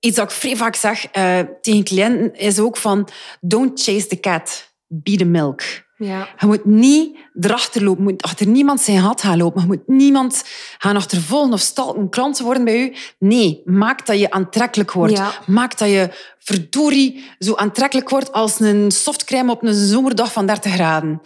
[0.00, 3.08] Iets dat ik vrij vaak zeg eh, tegen cliënten is ook van
[3.40, 5.62] don't chase the cat, be the milk.
[6.00, 6.28] Ja.
[6.38, 9.60] Je moet niet erachter lopen, je moet achter niemand zijn gat gaan lopen.
[9.60, 10.44] Je moet niemand
[10.78, 12.94] gaan achtervolgen of stalken, klanten worden bij u.
[13.18, 15.16] Nee, maak dat je aantrekkelijk wordt.
[15.16, 15.32] Ja.
[15.46, 20.72] Maak dat je verdorie zo aantrekkelijk wordt als een softcrème op een zomerdag van 30
[20.72, 21.20] graden.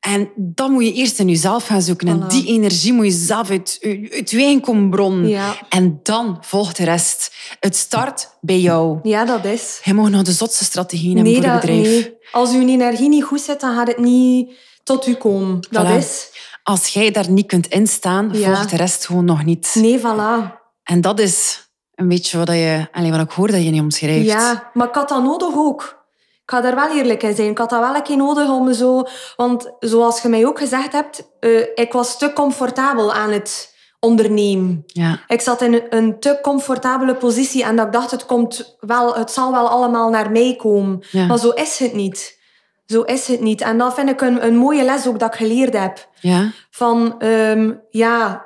[0.00, 2.08] En dat moet je eerst in jezelf gaan zoeken.
[2.08, 3.78] En die energie moet je zelf uit,
[4.12, 5.28] uit je eigen.
[5.28, 5.56] Ja.
[5.68, 7.34] En dan volgt de rest.
[7.60, 8.98] Het start bij jou.
[9.02, 9.80] ja, dat is.
[9.84, 11.86] Je mag nog de zotste strategieën hebben voor je bedrijf.
[11.86, 12.18] nee.
[12.32, 14.52] Als uw energie niet goed zit, dan gaat het niet
[14.84, 15.60] tot u komen.
[15.70, 15.96] Dat Voilà.
[15.96, 16.28] is.
[16.62, 18.46] Als jij daar niet kunt instaan, Ja.
[18.54, 19.74] volgt de rest gewoon nog niet.
[19.74, 20.58] Nee, voilà.
[20.82, 24.26] En dat is een beetje wat, je, alleen wat ik hoor dat je niet omschrijft.
[24.26, 25.98] Ja, maar ik had dat nodig ook.
[26.42, 27.50] Ik ga daar wel eerlijk in zijn.
[27.50, 29.02] Ik had dat wel een keer nodig om zo...
[29.36, 34.84] Want zoals je mij ook gezegd hebt, eh, ik was te comfortabel aan het ondernemen.
[34.86, 35.20] Ja.
[35.26, 39.30] Ik zat in een, te comfortabele positie en dat ik dacht, het, komt wel, het
[39.30, 41.02] zal wel allemaal naar mij komen.
[41.10, 41.26] Ja.
[41.26, 42.38] Maar zo is het niet.
[42.86, 43.60] Zo is het niet.
[43.60, 46.08] En dat vind ik een, een mooie les ook dat ik geleerd heb.
[46.20, 46.50] Ja.
[46.70, 48.44] Van, ehm, ja,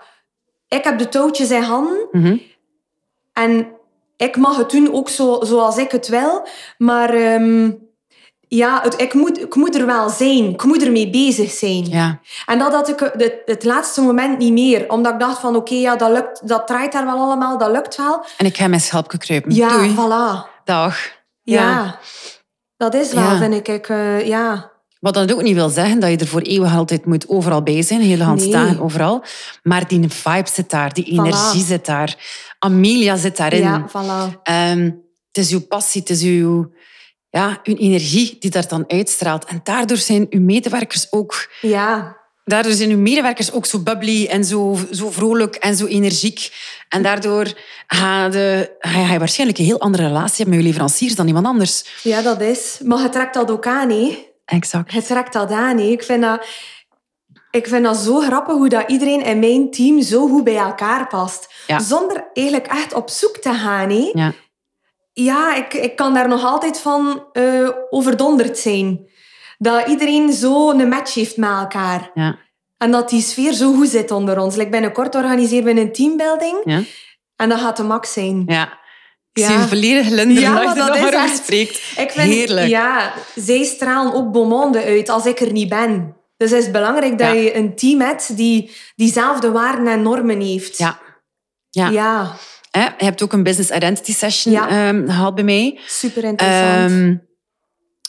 [0.69, 2.37] ik heb de touwtjes in handen Mhm.
[3.33, 3.67] en
[4.17, 6.47] ik mag het doen ook zo, zoals ik het wil.
[6.79, 7.73] Maar ehm,
[8.57, 10.51] ja, het, ik, moet, ik moet er wel zijn.
[10.51, 11.85] Ik moet ermee bezig zijn.
[11.85, 12.21] ja.
[12.47, 14.91] En dat had ik het, het laatste moment niet meer.
[14.91, 17.59] Omdat ik dacht van, oké, ja, dat, lukt, dat draait daar wel allemaal.
[17.59, 18.25] Dat lukt wel.
[18.37, 19.55] En ik ga mijn schelpje kruipen.
[19.55, 19.91] Ja, Doei.
[19.95, 20.51] voilà.
[20.65, 20.97] Dag.
[21.43, 21.99] Ja.
[22.77, 23.39] Dat is wel, Ja.
[23.39, 23.89] vind ik.
[23.89, 24.73] eh, ja.
[25.01, 27.83] Wat dat ook niet wil zeggen dat je er voor eeuwig altijd moet overal bij
[27.83, 28.49] zijn, hele hand Nee.
[28.49, 29.23] staan, overal.
[29.63, 32.17] Maar die vibe zit daar, die energie zit daar.
[32.59, 33.63] Amelia zit daarin.
[33.63, 34.43] ja, voilà.
[34.43, 34.83] Ehm,
[35.33, 36.73] het is uw passie, het is uw,
[37.35, 39.45] ja, uw energie die daar dan uitstraalt.
[39.45, 44.45] En daardoor zijn uw medewerkers ook, Ja, daardoor zijn uw medewerkers ook zo bubbly en
[44.45, 46.53] zo, zo vrolijk en zo energiek.
[46.89, 47.53] En daardoor
[47.87, 51.47] ga je, ga je waarschijnlijk een heel andere relatie hebben met je leveranciers dan iemand
[51.47, 51.85] anders.
[52.03, 52.81] ja, dat is.
[52.85, 54.27] Maar je trekt dat ook aan, hè.
[54.45, 54.93] Exact.
[54.93, 55.85] Je trekt dat aan, hè.
[55.85, 56.47] Ik vind dat...
[57.51, 61.07] Ik vind dat zo grappig hoe dat iedereen in mijn team zo goed bij elkaar
[61.07, 61.49] past.
[61.67, 61.79] Ja.
[61.81, 63.91] Zonder eigenlijk echt op zoek te gaan.
[64.13, 64.33] Ja.
[65.15, 69.09] Ja, ik, ik kan daar nog altijd van eh, overdonderd zijn.
[69.59, 72.11] Dat iedereen zo een match heeft met elkaar.
[72.15, 72.39] Ja.
[72.79, 74.57] En dat die sfeer zo goed zit onder ons.
[74.57, 76.61] Like binnenkort organiseren we een teambuilding.
[76.65, 76.83] Ja.
[77.37, 78.43] En dat gaat de max zijn.
[78.47, 78.79] Ja.
[79.33, 79.49] Ik Ja.
[79.49, 80.09] zie volledig
[80.41, 81.77] Ja, maar dat is echt- spreekt.
[81.77, 82.69] Ik vind, Heerlijk.
[82.69, 86.17] Ja, zij stralen ook Beaumonde uit als ik er niet ben.
[86.37, 87.33] Dus het is belangrijk dat Ja.
[87.41, 90.79] je een team hebt die diezelfde waarden en normen heeft.
[90.79, 90.99] Ja.
[91.71, 91.89] Ja.
[91.89, 92.33] Ja,
[92.79, 94.69] Hè, Je hebt ook een business identity session Ja.
[94.69, 95.81] ehm, gehad bij mij.
[95.87, 96.91] super interessant.
[96.91, 97.17] Ehm,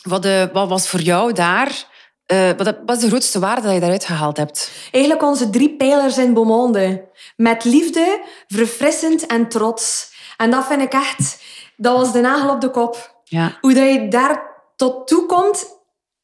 [0.04, 1.84] wat, wat was voor jou daar...
[2.26, 2.50] eh,
[2.86, 4.72] wat is de grootste waarde dat je daaruit gehaald hebt?
[4.92, 7.10] Eigenlijk onze drie pijlers in Beaumonde.
[7.36, 10.14] Met liefde, verfrissend en trots.
[10.38, 11.44] En dat vind ik echt...
[11.78, 13.22] Dat was de nagel op de kop.
[13.24, 13.58] Ja.
[13.62, 14.42] Hoe dat je daar
[14.76, 15.66] tot toe komt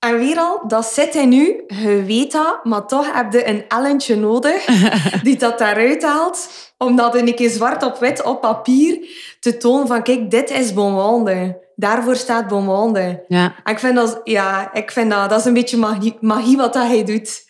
[0.01, 1.63] En weer al, dat zit in u.
[1.67, 4.65] Je weet dat, maar toch heb je een ellentje nodig
[5.23, 6.49] die dat daaruit haalt.
[6.77, 8.99] Om dat een keer zwart op wit op papier
[9.39, 11.59] te tonen van kijk, dit is Beaumonde.
[11.75, 13.23] Daarvoor staat Beaumonde.
[13.27, 13.55] Ja.
[13.63, 16.73] En ik vind dat, ja, ik vind dat, dat is een beetje magie, magie wat
[16.73, 17.43] dat hij doet.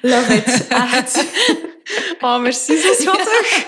[0.00, 1.24] Love it, echt.
[2.20, 3.66] Oh, merci, zo schattig.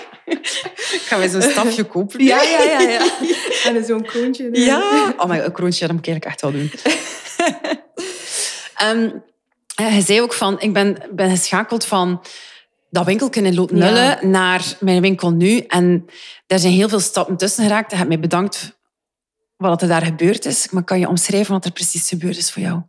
[1.07, 2.23] Gaan wij zo'n stafje kopen?
[2.23, 2.79] Ja, ja, ja.
[2.79, 3.05] ja.
[3.65, 4.49] En zo'n kroontje.
[4.51, 5.13] Ja.
[5.17, 6.71] Oh, maar een kroontje, dat moet ik eigenlijk echt wel doen.
[8.75, 9.09] Ehm,
[9.75, 12.21] hij zei ook van, ik ben, ben geschakeld van
[12.89, 15.59] dat winkeltje in Lootnullen naar mijn winkel nu.
[15.59, 16.05] En
[16.47, 17.89] daar zijn heel veel stappen tussen geraakt.
[17.89, 18.77] Hij heeft mij bedankt
[19.57, 20.69] wat er daar gebeurd is.
[20.69, 22.81] Maar kan je omschrijven wat er precies gebeurd is voor jou?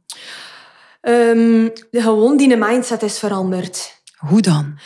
[1.01, 4.01] Ehm, gewoon die mindset is veranderd.
[4.16, 4.79] Hoe dan?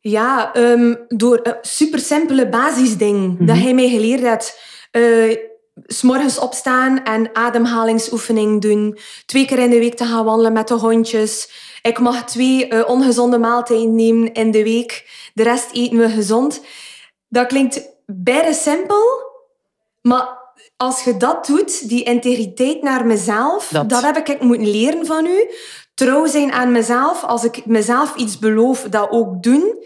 [0.00, 4.58] Ja, ehm, door een super simpele basisding dat hij mij geleerd.
[4.90, 5.36] Eh,
[5.84, 8.98] s morgens opstaan en ademhalingsoefening doen.
[9.26, 11.50] Twee keer in de week te gaan wandelen met de hondjes.
[11.82, 15.10] Ik mag twee eh, ongezonde maaltijden nemen in de week.
[15.34, 16.60] De rest eten we gezond.
[17.28, 19.04] Dat klinkt bijna simpel,
[20.02, 20.44] maar
[20.76, 23.88] als je dat doet, die integriteit naar mezelf, Dat.
[23.88, 25.50] dat, heb ik moeten leren van u.
[25.94, 29.84] Trouw zijn aan mezelf, als ik mezelf iets beloof, dat ook doen.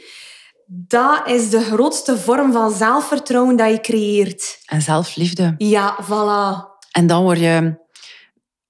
[0.72, 4.58] Dat is de grootste vorm van zelfvertrouwen dat je creëert.
[4.66, 5.54] En zelfliefde.
[5.58, 6.68] Ja, voilà.
[6.90, 7.78] En dan word je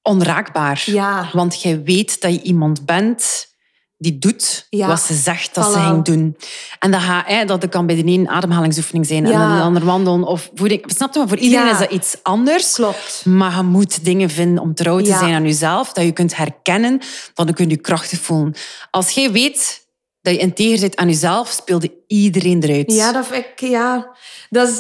[0.03, 0.83] onraakbaar.
[0.87, 1.29] Ja.
[1.33, 3.49] Want jij weet dat je iemand bent
[3.97, 4.87] die doet Ja.
[4.87, 6.37] wat ze zegt dat ze ging doen.
[6.79, 9.85] En dat, gaat, hè, dat kan bij de een ademhalingsoefening zijn en dan de ander
[9.85, 10.83] wandelen of voeding.
[10.87, 11.19] Snap je?
[11.19, 11.73] Maar voor iedereen Ja.
[11.73, 12.73] is dat iets anders.
[12.73, 13.23] Klopt.
[13.25, 17.01] Maar je moet dingen vinden om trouw te zijn aan jezelf, dat je kunt herkennen,
[17.35, 18.55] dan kun je je krachtig voelen.
[18.91, 19.80] Als jij weet
[20.23, 22.93] dat je integer bent aan jezelf, speelde iedereen eruit.
[22.93, 24.17] Ja, dat vind ik, ja.
[24.51, 24.79] Dat is,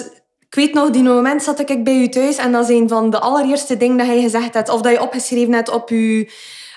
[0.49, 3.11] ik weet nog, die moment zat ik bij u thuis en dat is een van
[3.11, 6.33] de allereerste dingen dat hij gezegd hebt, of dat je opgeschreven hebt op je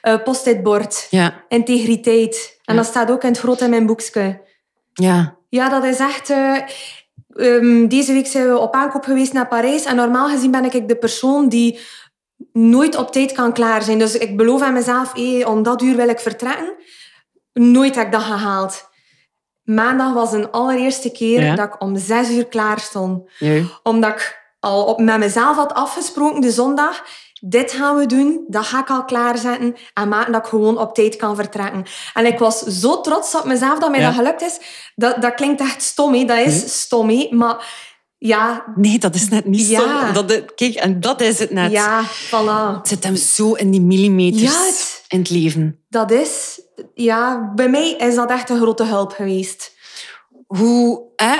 [0.08, 1.08] uh, post-it-bord.
[1.10, 1.44] Ja.
[1.48, 2.58] Integriteit.
[2.66, 2.82] En Ja.
[2.82, 4.42] dat staat ook in het groot in mijn boekje.
[4.94, 5.36] Ja.
[5.50, 6.30] Ja, dat is echt...
[6.30, 6.58] eh,
[7.36, 9.84] ehm, deze week zijn we op aankoop geweest naar Parijs.
[9.86, 11.80] En normaal gezien ben ik de persoon die
[12.54, 14.00] nooit op tijd kan klaar zijn.
[14.00, 16.74] Dus ik beloof aan mezelf, hé, om dat uur wil ik vertrekken.
[17.54, 18.90] Nooit heb ik dat gehaald.
[19.64, 21.56] Maandag was een allereerste keer Ja.
[21.56, 23.30] dat ik om zes uur klaar stond.
[23.40, 23.62] Ja.
[23.84, 27.04] Omdat ik al op, met mezelf had afgesproken de zondag.
[27.46, 29.76] Dit gaan we doen, dat ga ik al klaarzetten.
[29.94, 31.86] En maken dat ik gewoon op tijd kan vertrekken.
[32.14, 34.06] En ik was zo trots op mezelf dat mij Ja.
[34.06, 34.60] dat gelukt is.
[34.96, 36.26] Dat, dat klinkt echt stom, hè.
[36.26, 36.68] dat is Nee.
[36.70, 37.10] stom.
[37.10, 37.28] hè.
[37.32, 37.66] Maar
[38.18, 40.14] ja, Nee, dat is net niet Ja.
[40.14, 40.24] zo.
[40.24, 41.72] Dat, kijk, en dat is het net.
[41.72, 42.78] ja, voilà.
[42.78, 45.84] Het zit hem zo in die millimeters Ja, het- in het leven.
[45.90, 46.62] Dat is...
[46.94, 49.78] Ja, bij mij is dat echt een grote hulp geweest.
[50.48, 51.38] Hoe, hè,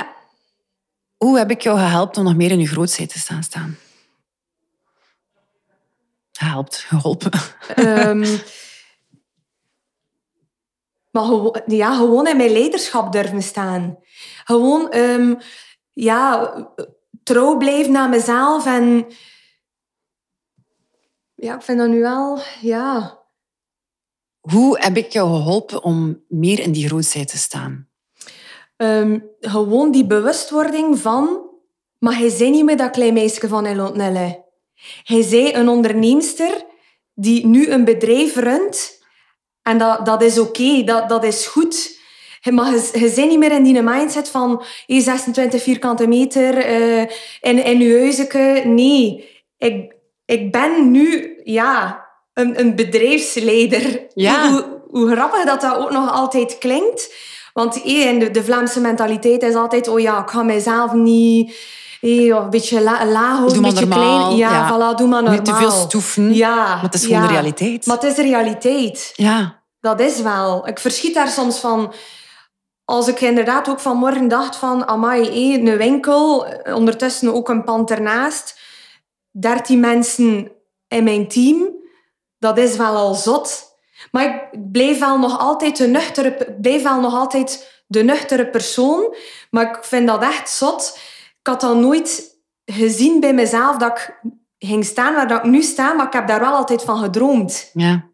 [1.16, 3.76] hoe heb ik jou gehelpt om nog meer in je grootheid te staan staan?
[6.32, 7.30] Gehelpt, geholpen.
[7.74, 8.38] Ehm,
[11.10, 13.98] maar gewoon, ja, gewoon in mijn leiderschap durven staan.
[14.44, 15.34] Gewoon ehm,
[15.92, 16.54] ja,
[17.22, 18.66] trouw blijven aan mezelf.
[18.66, 19.06] En
[21.34, 22.38] ja, ik vind dat nu wel...
[22.60, 23.18] Ja,
[24.50, 27.88] Hoe heb ik jou geholpen om meer in die grootheid te staan?
[28.76, 31.42] Ehm, gewoon die bewustwording van...
[31.98, 34.44] Maar hij zei niet meer dat klein meisje van Elotnelle.
[35.04, 36.64] Hij zei een onderneemster
[37.14, 39.02] die nu een bedrijf runt.
[39.62, 41.98] En dat, dat is oké, dat, dat is goed.
[42.50, 47.00] Maar je, je niet meer in die mindset van hey, 26 vierkante meter eh,
[47.40, 48.62] in, je huisje.
[48.64, 49.28] Nee,
[49.58, 52.03] ik, ik ben nu ja,
[52.34, 54.06] een, een bedrijfsleider.
[54.14, 54.50] Ja.
[54.50, 57.14] Hoe, hoe grappig dat dat ook nog altijd klinkt.
[57.52, 59.88] Want in de, de Vlaamse mentaliteit is altijd...
[59.88, 61.50] Oh ja, ik ga mijzelf niet...
[62.02, 64.36] of een beetje la, laag houden, een beetje normaal, klein.
[64.36, 64.68] Ja, ja.
[64.68, 65.32] voilà, doe maar normaal.
[65.32, 67.26] Niet te veel stoeven, Ja, maar het is gewoon ja.
[67.26, 67.86] de realiteit.
[67.86, 69.12] Maar het is de realiteit.
[69.16, 70.68] Ja, Dat is wel.
[70.68, 71.92] Ik verschiet daar soms van.
[72.84, 74.88] Als ik inderdaad ook vanmorgen dacht van...
[74.88, 78.60] Amai, een winkel, ondertussen ook een pand ernaast.
[79.30, 80.52] Dertien mensen
[80.88, 81.82] in mijn team.
[82.44, 83.76] Dat is wel al zot.
[84.10, 89.16] Maar ik blijf wel nog altijd de nuchtere, blijf wel nog altijd de nuchtere persoon.
[89.50, 90.98] Maar ik vind dat echt zot.
[91.40, 94.20] Ik had dat nooit gezien bij mezelf dat ik
[94.58, 95.92] ging staan waar dat ik nu sta.
[95.92, 97.70] Maar ik heb daar wel altijd van gedroomd.
[97.72, 98.12] ja.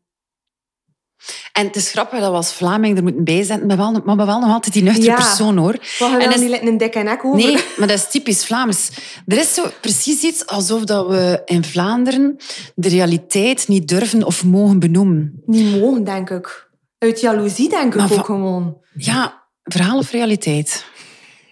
[1.52, 4.40] En het is grappig dat we als Vlaming er moeten bijzetten, maar wel, maar wel
[4.40, 5.14] nog altijd die nuchtere Ja.
[5.14, 5.76] persoon, hoor.
[6.00, 7.38] Maar je En wil is- niet letten een dikke nek over.
[7.46, 8.90] Nee, maar dat is typisch Vlaams.
[9.26, 12.36] Er is zo precies iets alsof dat we in Vlaanderen
[12.74, 15.42] de realiteit niet durven of mogen benoemen.
[15.46, 16.68] Niet mogen, denk ik.
[16.98, 18.78] Uit jaloezie, denk ik Maar ook gewoon.
[18.94, 20.84] Ja, verhaal of realiteit?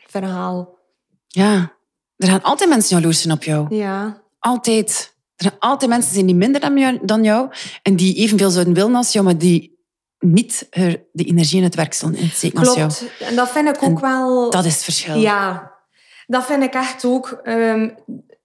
[0.06, 0.78] Verhaal.
[1.26, 1.72] Ja.
[2.16, 3.74] Er gaan altijd mensen jaloers zijn op jou.
[3.76, 4.22] Ja.
[4.38, 5.16] Altijd.
[5.38, 7.50] Er zijn altijd mensen zijn die minder dan jou, dan jou
[7.82, 9.78] en die evenveel zouden willen als jou, maar die
[10.18, 12.92] niet er de energie in het werk zullen insteken als jou.
[12.92, 13.12] Klopt.
[13.20, 14.50] En dat vind ik ook wel...
[14.50, 15.16] Dat is het verschil.
[15.16, 15.72] Ja,
[16.26, 17.40] dat vind ik echt ook.
[17.42, 17.88] ehm,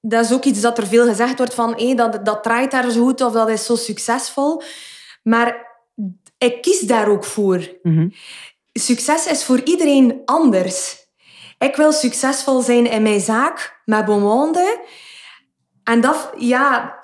[0.02, 2.92] dat is ook iets dat er veel gezegd wordt van hé, dat, dat draait daar
[2.92, 4.62] zo goed of dat is zo succesvol.
[5.24, 5.68] Maar
[6.38, 7.78] ik kies daar ook voor.
[7.84, 8.10] Mhm.
[8.74, 11.02] Succes is voor iedereen anders.
[11.58, 14.80] Ik wil succesvol zijn in mijn zaak, met Beaumonde.
[15.84, 17.02] En dat, ja...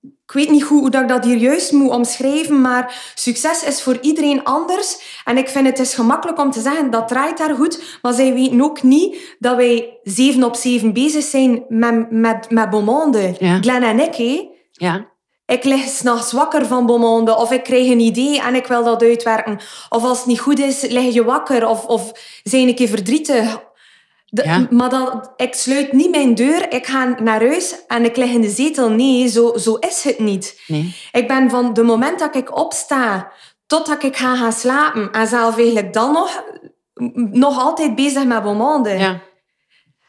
[0.00, 3.82] Ik weet niet goed hoe dat ik dat hier juist moet omschrijven, maar succes is
[3.82, 5.20] voor iedereen anders.
[5.24, 7.98] En ik vind het is gemakkelijk om te zeggen, dat draait daar goed.
[8.02, 12.70] Maar zij weten ook niet dat wij zeven op zeven bezig zijn met, met, met
[12.70, 13.34] Beaumonde.
[13.38, 13.58] Ja.
[13.60, 14.46] Glenn en ik.
[14.72, 15.06] Ja.
[15.46, 17.36] Ik lig s'nachts wakker van Beaumonde.
[17.36, 19.58] Of ik krijg een idee en ik wil dat uitwerken.
[19.88, 21.66] Of als het niet goed is, lig je wakker.
[21.66, 23.66] Of, of zijn een keer verdrietig.
[24.30, 24.66] De- Ja.
[24.70, 26.72] Maar dat, ik sluit niet mijn deur.
[26.72, 28.90] Ik ga naar huis en ik lig in de zetel.
[28.90, 30.62] Nee, zo, zo is het niet.
[30.66, 30.96] Nee.
[31.12, 33.32] Ik ben van de moment dat ik opsta
[33.66, 35.10] totdat ik ga gaan slapen.
[35.12, 36.44] En zelf eigenlijk dan nog,
[37.30, 38.90] nog altijd bezig met Beaumonde.
[38.90, 39.20] Ja.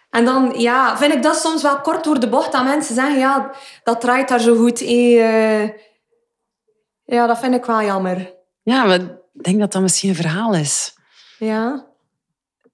[0.10, 3.20] En dan ja, vind ik dat soms wel kort door de bocht dat mensen zeggen,
[3.20, 3.52] ja,
[3.84, 4.82] dat draait daar zo goed.
[4.82, 5.70] eh, eh.
[7.04, 8.34] ja, dat vind ik wel jammer.
[8.64, 10.94] Ja, maar ik denk dat dat misschien een verhaal is.
[11.38, 11.88] Ja.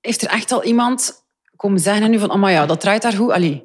[0.01, 1.24] Heeft er echt al iemand
[1.55, 3.31] komen zeggen aan u van, oh maar ja, dat draait daar goed?
[3.31, 3.63] Allee.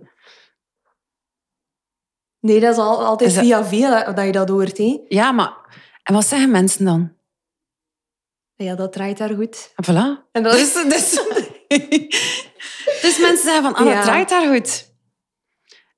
[2.41, 4.79] Nee, dat is al, altijd Is dat- via via dat je dat hoort.
[4.79, 4.99] Hè.
[5.09, 5.59] Ja, maar...
[6.03, 7.13] En wat zeggen mensen dan?
[8.55, 9.73] Ja, dat draait daar goed.
[9.77, 10.29] En voilà.
[10.33, 11.11] En dat Dus, dus,
[13.03, 14.03] dus mensen zeggen van, ah, dat Ja.
[14.03, 14.89] draait daar goed.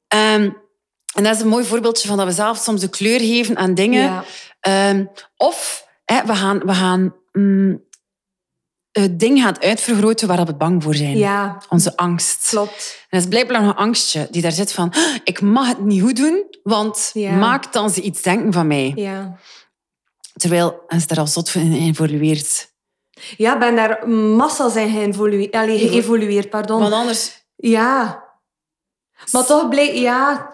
[0.08, 0.50] Ehm,
[1.14, 3.74] en dat is een mooi voorbeeldje van dat we zelf soms de kleur geven aan
[3.74, 4.02] dingen.
[4.02, 4.24] Ja.
[4.60, 7.84] Ehm, of hè, we gaan, we gaan mm,
[8.92, 11.16] het ding gaat uitvergroten waar we bang voor zijn.
[11.16, 12.48] ja, Onze angst.
[12.48, 12.96] klopt.
[13.00, 15.80] En dat is blijkbaar nog een angstje die daar zit van, "Ah, ik mag het
[15.80, 17.32] niet goed doen, want Ja.
[17.32, 18.92] maakt dan ze iets denken van mij.
[18.94, 19.36] Ja.
[20.32, 22.70] Terwijl ze daar al zot in geëvolueerd.
[23.36, 25.54] Ja, ben daar massa's in geëvolueerd.
[25.54, 26.80] Allee, geëvolueerd pardon.
[26.80, 27.44] Want anders...
[27.56, 28.24] Ja.
[29.32, 29.94] Maar toch bleek...
[29.94, 30.50] Ja...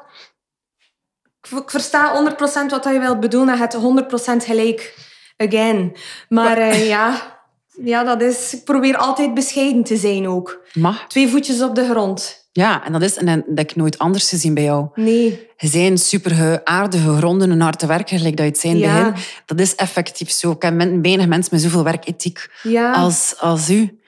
[1.63, 4.95] Ik versta 100% wat je wilt bedoelen en het 100% gelijk.
[5.37, 5.97] Again.
[6.29, 7.37] Maar eh, ja...
[7.85, 8.55] Ja, dat is...
[8.55, 10.61] Ik probeer altijd bescheiden te zijn ook.
[10.75, 11.07] Mag.
[11.07, 12.47] Twee voetjes op de grond.
[12.53, 14.87] Ja, en dat is en dat heb ik nooit anders gezien bij jou.
[14.95, 15.47] Nee.
[15.57, 18.95] Je bent super aardige, gronde en hard te werken, gelijk dat je het Ja.
[19.11, 19.23] begin.
[19.47, 20.51] Dat is effectief zo.
[20.51, 22.93] Ik heb men- weinig mensen met zoveel werkethiek Ja.
[22.93, 24.01] als, als u.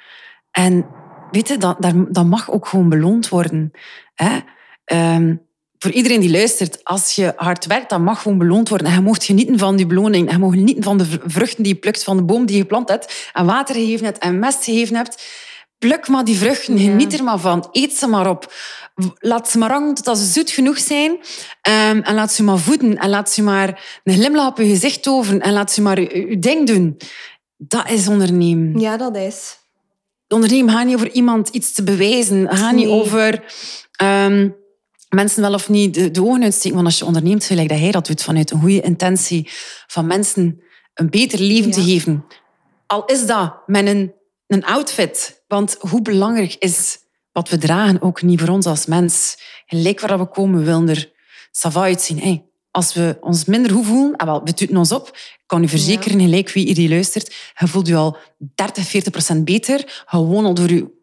[0.50, 0.86] En
[1.30, 3.70] weet je, dat, dat, dat mag ook gewoon beloond worden.
[4.14, 4.38] Hè?
[4.84, 5.34] Ehm,
[5.82, 8.86] voor iedereen die luistert, als je hard werkt, dat mag gewoon beloond worden.
[8.86, 10.26] En je mag genieten van die beloning.
[10.28, 12.62] En je mag genieten van de vruchten die je plukt van de boom die je
[12.62, 13.30] geplant hebt.
[13.32, 15.22] En water gegeven hebt en mest gegeven hebt.
[15.78, 16.90] Pluk maar die vruchten, Ja.
[16.90, 17.68] geniet er maar van.
[17.72, 18.52] Eet ze maar op.
[19.18, 21.18] Laat ze maar hangen tot ze zoet genoeg zijn.
[21.62, 22.96] Ehm, en laat ze maar voeden.
[22.98, 25.40] En laat ze maar een glimlach op je gezicht toveren.
[25.40, 26.96] En laat ze maar je, je ding doen.
[27.56, 28.80] Dat is ondernemen.
[28.80, 29.58] Ja, dat is.
[30.28, 32.48] Ondernemen gaat niet over iemand iets te bewijzen.
[32.56, 33.44] gaat niet over
[33.92, 34.48] ehm,
[35.10, 36.74] mensen wel of niet de, de ogen uitsteken.
[36.74, 39.48] Want als je onderneemt, gelijk dat hij dat doet, vanuit een goede intentie
[39.86, 40.62] van mensen
[40.94, 42.24] een beter leven te geven.
[42.86, 44.12] Al is dat met een,
[44.46, 45.42] een outfit.
[45.46, 46.98] Want hoe belangrijk is
[47.32, 49.38] wat we dragen ook niet voor ons als mens.
[49.66, 51.12] Gelijk waar we komen, we willen er
[51.50, 52.18] sava uitzien.
[52.18, 55.62] Hey, als we ons minder goed voelen, en wel, we doen ons op, ik kan
[55.62, 58.16] u verzekeren, gelijk wie hier luistert, je voelt je al
[58.54, 60.98] 30, 40 procent beter, gewoon al door je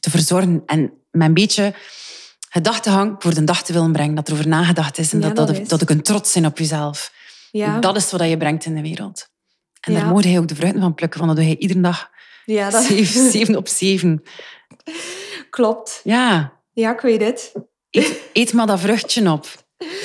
[0.00, 1.74] te verzorgen en met een beetje
[2.52, 5.46] gedachtegang voor de dag te willen brengen, dat er over nagedacht is en Ja, dat,
[5.46, 7.12] dat dat, ik een trots zijn op jezelf.
[7.50, 7.78] Ja.
[7.78, 9.28] Dat is wat je brengt in de wereld.
[9.80, 12.10] En daar moet hij ook de vruchten van plukken, want dat doe je iedere dag
[12.44, 14.22] ja, dat zeven, zeven op zeven.
[15.50, 16.00] klopt.
[16.04, 17.52] Ja, Ja, ik weet het.
[17.90, 19.46] eet, eet maar dat vruchtje op.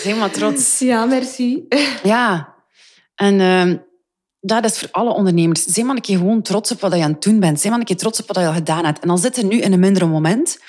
[0.03, 0.79] Zeg maar trots.
[0.91, 1.65] Ja, merci.
[2.03, 2.53] Ja.
[3.15, 3.77] En ehm,
[4.39, 5.63] dat is voor alle ondernemers.
[5.63, 7.59] Zeg maar een keer gewoon trots op wat je aan het doen bent.
[7.59, 8.99] Zeg maar een keer trots op wat je al gedaan hebt.
[8.99, 10.59] En al zit je nu in een mindere moment.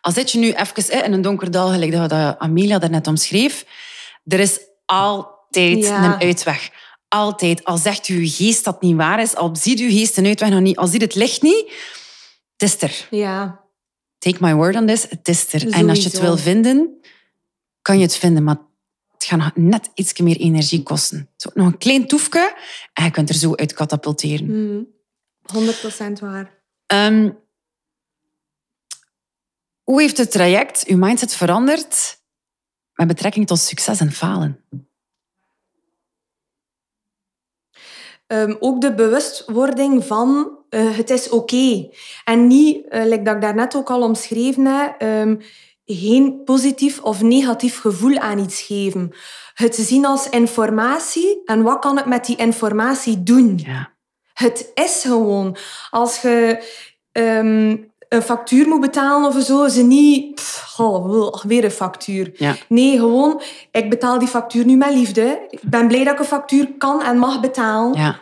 [0.00, 3.64] Al zit je nu even in een donker dal, gelijk dat Amelia daarnet omschreef.
[4.24, 6.04] Er is altijd Ja.
[6.04, 6.70] een uitweg.
[7.08, 7.64] Altijd.
[7.64, 10.60] Al zegt je geest dat niet waar is, al ziet je geest een uitweg nog
[10.60, 11.72] niet, al ziet het licht niet,
[12.56, 13.06] het is er.
[13.10, 13.60] Ja.
[14.18, 15.70] Take my word on this, het is er.
[15.72, 17.00] En als je het wil vinden,
[17.82, 18.56] kan je het vinden, maar
[19.12, 21.28] het gaat net iets meer energie kosten.
[21.36, 22.56] Zo, nog een klein toefje
[22.92, 24.46] en je kunt er zo uit katapulteren.
[24.46, 24.86] Mm.
[25.52, 26.58] 100% waar.
[26.86, 27.30] Ehm,
[29.90, 32.20] hoe heeft het traject uw mindset veranderd
[32.94, 34.64] met betrekking tot succes en falen?
[38.26, 41.88] Ehm, ook de bewustwording van eh, het is oké.
[42.24, 45.36] En niet, eh like dat ik daarnet ook al omschreven heb, ehm,
[45.84, 49.12] geen positief of negatief gevoel aan iets geven.
[49.54, 53.58] Het zien als informatie en wat kan ik met die informatie doen?
[53.64, 53.96] Ja.
[54.32, 55.56] Het is gewoon.
[55.90, 56.64] Als je
[57.12, 57.76] ehm,
[58.10, 60.34] een factuur moet betalen of zo, ze niet...
[60.34, 62.32] Pff, goh, weer een factuur.
[62.34, 62.56] Ja.
[62.68, 65.46] Nee, gewoon, ik betaal die factuur nu met liefde.
[65.50, 67.98] Ik ben blij dat ik een factuur kan en mag betalen.
[68.00, 68.20] Ja.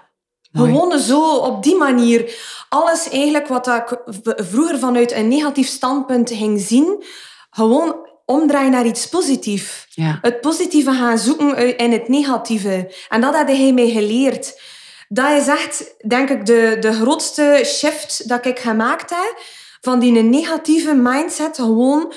[0.53, 2.35] Gewoon zo, op die manier.
[2.69, 3.99] Alles eigenlijk wat ik
[4.37, 7.05] vroeger vanuit een negatief standpunt ging zien,
[7.51, 9.87] gewoon omdraaien naar iets positiefs.
[9.91, 10.19] Ja.
[10.23, 12.95] Het positieve gaan zoeken in het negatieve.
[13.09, 14.61] En dat had hij mij geleerd.
[15.09, 19.39] Dat is echt, denk ik, de, de grootste shift dat ik gemaakt heb.
[19.81, 22.13] Van die negatieve mindset gewoon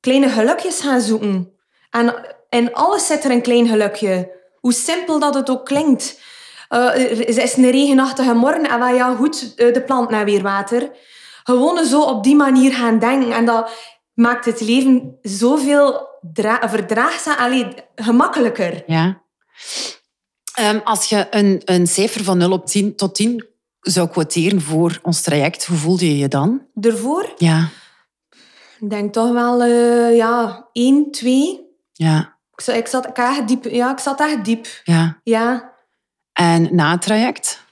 [0.00, 1.52] kleine gelukjes gaan zoeken.
[1.90, 2.14] En
[2.48, 4.30] in alles zit er een klein gelukje.
[4.60, 6.20] Hoe simpel dat het ook klinkt.
[6.68, 10.42] Eh, er is een regenachtige morgen en wij ja goed, eh, de plant naar weer
[10.42, 10.90] water.
[11.44, 13.32] Gewoon zo op die manier gaan denken.
[13.32, 13.70] En dat
[14.14, 18.82] maakt het leven zoveel dra- verdraagzaam, allee, gemakkelijker.
[18.86, 19.22] Ja.
[20.54, 23.46] Ehm, als je een, een cijfer van 0 op 10 tot 10
[23.84, 26.62] zou quoteren voor ons traject, hoe voelde je je dan?
[26.74, 27.68] Daarvoor Ja.
[28.80, 31.60] ik denk toch wel eh, ja, 1, 2.
[31.92, 32.36] Ja.
[32.56, 34.66] Ik, zat- ik, zat, ik, echt diep, ja, ik zat echt diep.
[34.84, 35.20] Ja.
[35.22, 35.72] Ja,
[36.32, 37.62] En na het traject?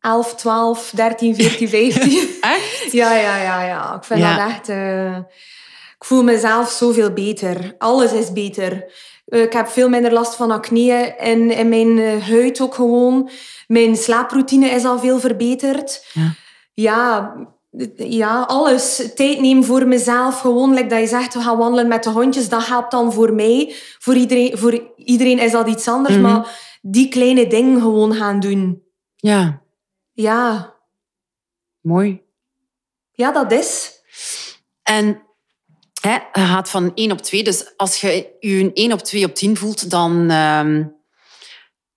[0.00, 2.28] 11, 12, 13, 14, 15.
[2.40, 2.88] Echt?
[2.92, 3.94] Ja, ja, ja, ja.
[3.94, 4.36] Ik vind Ja.
[4.36, 4.68] dat echt...
[4.68, 5.16] eh,
[5.98, 7.74] ik voel mezelf zoveel beter.
[7.78, 8.84] Alles is beter.
[9.24, 13.30] Eh, ik heb veel minder last van acne in, in mijn eh, huid ook gewoon.
[13.66, 16.06] Mijn slaaproutine is al veel verbeterd.
[16.12, 16.34] Ja.
[16.74, 17.34] Ja,
[17.96, 19.12] ja, alles.
[19.14, 20.40] Tijd nemen voor mezelf.
[20.40, 22.48] Gewoon, like dat je zegt, we gaan wandelen met de hondjes.
[22.48, 23.74] Dat helpt dan voor mij.
[23.98, 26.14] Voor iedereen, voor iedereen is dat iets anders.
[26.14, 26.22] Mhm.
[26.22, 28.82] Maar die kleine dingen gewoon gaan doen.
[29.16, 29.62] Ja.
[30.12, 30.74] Ja,
[31.80, 32.22] Mooi.
[33.12, 34.00] ja dat is.
[34.82, 35.22] En
[36.02, 37.42] hè, je gaat van 1 op 2.
[37.44, 40.82] Dus als je je een 1 op 2 op 10 voelt, dan, ehm,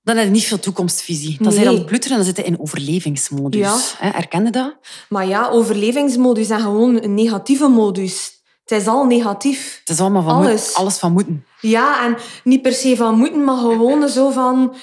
[0.02, 1.38] dan heb je niet veel toekomstvisie.
[1.40, 1.76] Dan zijn Nee.
[1.76, 3.60] het ploeteren en dan zit je in overlevingsmodus.
[3.62, 3.78] Ja.
[3.98, 4.76] Hè, herken je dat?
[5.10, 8.34] Maar ja, overlevingsmodus en gewoon een negatieve modus.
[8.66, 9.78] Het is al negatief.
[9.80, 10.66] Het is allemaal van Alles.
[10.66, 11.46] moet- alles van moeten.
[11.62, 14.76] Ja, en niet per se van moeten, maar gewoon zo van...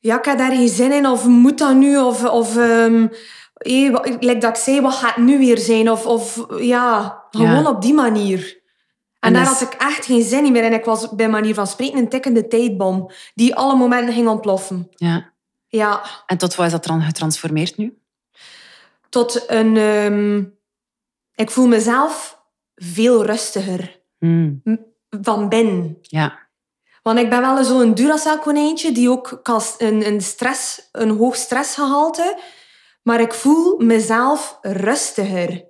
[0.00, 1.96] Ja, ik heb daar geen zin in, of moet dat nu?
[1.98, 3.06] Of, of ehm,
[3.58, 5.90] hé, wat- like dat ik zei, wat gaat het nu weer zijn?
[5.90, 7.68] Of, of ja, gewoon Ja.
[7.70, 8.56] op die manier.
[9.20, 10.64] En, En daar is- had ik echt geen zin in meer.
[10.64, 14.88] En ik was bij manier van spreken een tikkende tijdbom, die alle momenten ging ontploffen.
[14.90, 15.32] Ja.
[15.66, 17.98] Ja, En tot wat is dat dan getransformeerd nu?
[19.08, 19.76] tot een...
[19.76, 20.44] ehm,
[21.34, 22.42] ik voel mezelf
[22.74, 24.00] veel rustiger.
[24.18, 24.62] Hmm.
[25.22, 25.98] van binnen.
[26.02, 26.38] Ja.
[27.02, 32.38] Want ik ben wel zo'n Duracell-konijntje die ook kan een, een, stress, een hoog stressgehalte.
[33.02, 35.64] Maar ik voel mezelf rustiger.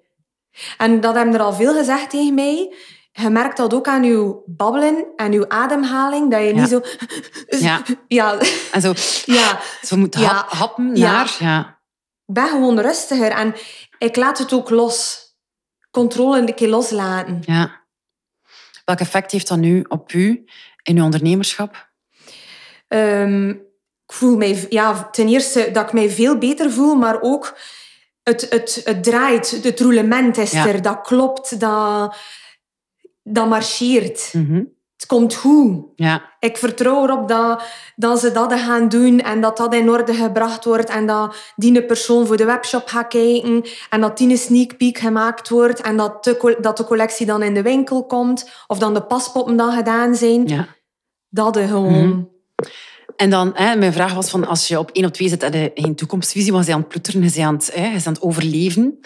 [0.78, 2.74] En dat hebben er al veel gezegd tegen mij.
[3.12, 6.30] Je merkt dat ook aan je babbelen en je ademhaling.
[6.30, 6.60] Dat je Ja.
[6.60, 6.80] niet zo...
[7.58, 7.82] Ja.
[8.08, 8.38] Ja,
[8.72, 8.92] En zo,
[9.24, 9.60] ja.
[9.82, 10.26] zo moet Ja.
[10.34, 11.36] hap- happen naar...
[11.38, 11.80] Ja.
[12.26, 13.30] Ik ben gewoon rustiger.
[13.30, 13.54] En
[13.98, 15.26] ik laat het ook los.
[15.90, 17.42] Controle een keer loslaten.
[17.44, 17.86] ja.
[18.84, 20.44] Welk effect heeft dat nu op u
[20.82, 21.90] in uw ondernemerschap?
[22.88, 23.54] Ehm,
[24.08, 27.56] ik voel mij, ja, ten eerste dat ik mij veel beter voel, maar ook
[28.22, 30.66] het, het, het draait, het roulement is Ja.
[30.66, 32.16] er, dat klopt, dat,
[33.22, 34.30] dat marcheert.
[34.32, 34.62] Mhm.
[34.96, 35.84] Het komt goed.
[35.96, 36.22] Ja.
[36.40, 37.62] Ik vertrouw erop dat,
[37.96, 41.84] dat ze dat gaan doen en dat dat in orde gebracht wordt en dat die
[41.84, 45.96] persoon voor de webshop gaat kijken en dat die een sneak peek gemaakt wordt en
[45.96, 49.72] dat de, dat de collectie dan in de winkel komt of dan de paspoppen dan
[49.72, 50.46] gedaan zijn.
[50.46, 50.66] ja.
[51.28, 52.08] Dat gewoon.
[52.08, 52.22] Mhm.
[53.18, 55.70] En dan, hè, mijn vraag was van, als je op één op twee zit, je
[55.74, 58.22] geen toekomstvisie, was je aan het ploeteren, je bent aan het, hè, bent aan het
[58.22, 58.98] overleven.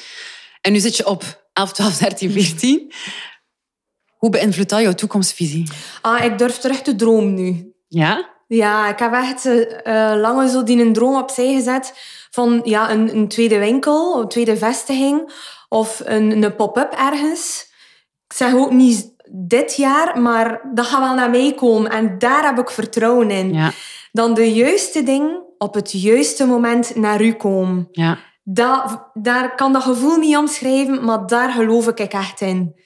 [0.60, 2.92] En nu zit je op 11, 12, 13, 14.
[4.16, 5.70] Hoe beïnvloedt dat jouw toekomstvisie?
[6.00, 7.72] Ah, ik durf terug te dromen nu.
[7.88, 8.30] Ja?
[8.46, 11.92] Ja, ik heb echt eh, lange zo die een droom opzij gezet
[12.30, 15.32] van ja, een, een tweede winkel, een tweede vestiging
[15.68, 17.66] of een, een pop-up ergens.
[18.26, 22.44] Ik zeg ook niet dit jaar, maar dat gaat wel naar mij komen en daar
[22.44, 23.52] heb ik vertrouwen in.
[23.52, 23.72] Ja.
[24.12, 27.88] Dan de juiste ding op het juiste moment naar u komen.
[27.90, 28.18] Ja.
[28.42, 32.80] Dat, daar kan dat gevoel niet omschrijven, maar daar geloof ik echt in.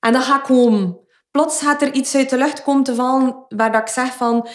[0.00, 0.98] En dat gaat komen.
[1.30, 4.48] Plots gaat er iets uit de lucht komen te vallen waar dat ik zeg van...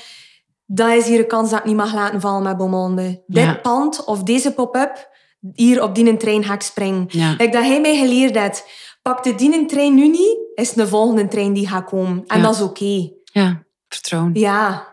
[0.65, 3.23] Dat is hier een kans dat ik niet mag laten vallen met Beaumonde.
[3.27, 3.45] Ja.
[3.45, 5.09] Dit pand of deze pop-up,
[5.53, 7.05] hier op die trein ga ik springen.
[7.07, 7.29] Ja.
[7.29, 8.65] Like dat hij mij geleerd heeft.
[9.01, 12.23] Pak de die trein nu niet, is de volgende trein die gaat komen.
[12.27, 12.43] En Ja.
[12.43, 13.09] dat is oké.
[13.23, 13.63] Ja.
[13.87, 14.31] Vertrouwen.
[14.33, 14.90] Ja,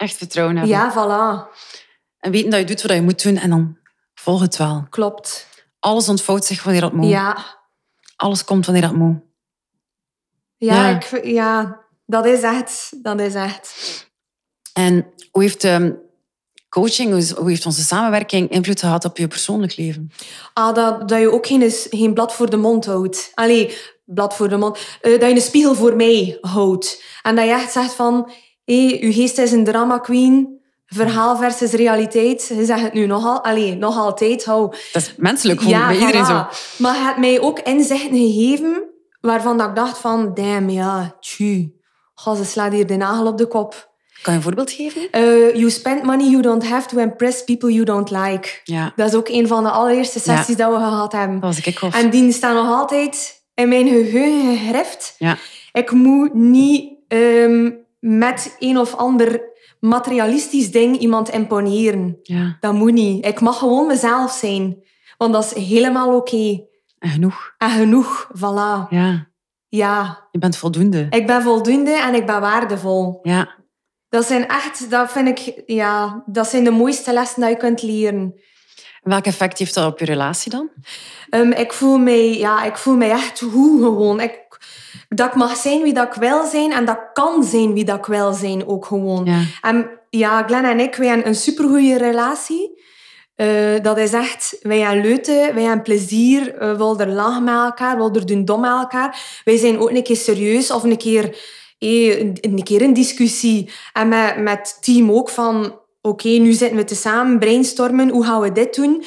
[0.00, 0.76] Echt vertrouwen hebben.
[0.76, 1.58] ja, voilà.
[2.18, 3.76] En weten dat je doet wat je moet doen en dan
[4.14, 4.86] volg het wel.
[4.90, 5.46] Klopt.
[5.80, 7.08] Alles ontvouwt zich wanneer dat moet.
[7.10, 7.36] Ja,
[8.16, 9.20] Alles komt wanneer dat moet.
[10.56, 10.96] Ja, Ja.
[10.96, 12.92] Ik, ja dat is echt.
[13.02, 13.74] Dat is echt.
[14.72, 15.92] En hoe heeft ehm,
[16.68, 20.12] coaching, hoe heeft onze samenwerking invloed gehad op je persoonlijk leven?
[20.52, 23.32] Ah, dat, dat je ook geen, geen blad voor de mond houdt.
[23.34, 24.78] Allee, blad voor de mond.
[25.00, 27.02] Eh, dat je een spiegel voor mij houdt.
[27.22, 28.30] En dat je echt zegt van...
[28.74, 30.58] Hé, uw geest is een drama queen.
[30.86, 32.52] Verhaal versus realiteit.
[32.54, 34.44] Je zegt het nu nog, allee, nog altijd.
[34.44, 34.70] Hou.
[34.92, 36.46] Dat is menselijk, gewoon bij iedereen zo.
[36.76, 38.82] Maar je hebt mij ook inzichten gegeven
[39.20, 40.34] waarvan dat ik dacht van...
[40.34, 41.72] Damn, ja, tju.
[42.14, 43.90] Ga, ze slaat hier de nagel op de kop.
[44.22, 45.10] Kan je een voorbeeld geven?
[45.10, 48.48] Eh, you spend money you don't have to impress people you don't like.
[48.64, 51.40] Ja, Dat is ook een van de allereerste sessies dat we gehad hebben.
[51.40, 51.94] dat was ik of.
[51.94, 55.14] En die staan nog altijd in mijn geheugen gegrift.
[55.18, 55.36] Ja,
[55.72, 57.70] Ik moet niet ehm,
[58.00, 59.40] met een of ander
[59.80, 62.18] materialistisch ding iemand imponeren.
[62.22, 62.56] ja.
[62.60, 63.26] Dat moet niet.
[63.26, 64.82] Ik mag gewoon mezelf zijn.
[65.18, 66.60] Want dat is helemaal oké.
[66.98, 67.54] En genoeg.
[67.58, 68.30] En genoeg.
[68.36, 68.88] Voilà.
[68.90, 69.28] Ja,
[69.68, 70.28] Ja.
[70.30, 71.06] je bent voldoende.
[71.10, 73.18] Ik ben voldoende en ik ben waardevol.
[73.22, 73.48] Ja,
[74.08, 77.82] Dat zijn echt, dat vind ik, ja, dat zijn de mooiste lessen dat je kunt
[77.82, 78.34] leren.
[79.02, 80.68] welk effect heeft dat op je relatie dan?
[81.30, 84.20] Ehm, ik, voel mij, ja, ik voel mij echt hoe gewoon.
[84.20, 84.49] Ik,
[85.08, 87.84] dat ik mag zijn wie dat ik wil zijn en dat ik kan zijn wie
[87.84, 89.24] dat ik wil zijn ook gewoon.
[89.24, 89.42] Ja.
[89.60, 92.78] En ja, Glenn en ik, wij hebben een supergoeie relatie.
[93.34, 97.54] Eh, dat is echt, wij hebben leuten, wij hebben plezier, we willen er lachen met
[97.54, 99.40] elkaar, we willen er doen dom met elkaar.
[99.44, 101.36] Wij zijn ook een keer serieus of een keer,
[101.78, 103.70] eh, een, een keer een discussie.
[103.92, 108.24] En met, met het team ook van, oké, nu zitten we te samen brainstormen, hoe
[108.24, 109.04] gaan we dit doen?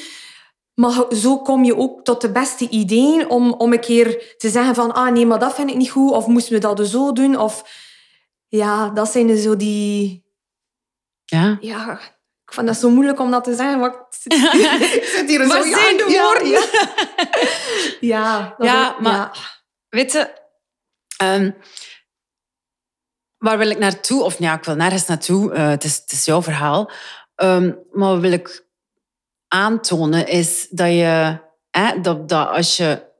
[0.74, 4.74] Maar zo kom je ook tot de beste ideeën om, om een keer te zeggen
[4.74, 7.12] van, ah nee, maar dat vind ik niet goed, of moesten we dat dus zo
[7.12, 7.38] doen?
[7.38, 7.64] Of
[8.48, 10.24] ja, dat zijn dus zo die...
[11.24, 11.58] Ja.
[11.60, 12.00] Ja,
[12.46, 14.32] ik vind dat zo moeilijk om dat te zeggen, want ik
[14.80, 15.68] zit, ik zit hier Maar zo...
[15.68, 16.48] zijn de ja, woorden?
[18.00, 19.32] Ja, ja, maar- ja.
[19.88, 20.32] Weet je,
[21.16, 21.50] ehm,
[23.38, 24.22] waar wil ik naartoe?
[24.22, 25.52] Of ja, ik wil nergens naartoe.
[25.52, 26.90] Eh, het, is, het is jouw verhaal.
[27.34, 28.63] Ehm, maar wat wil ik
[29.54, 31.38] aantonen is dat je,
[31.70, 33.12] hè, dat, dat als je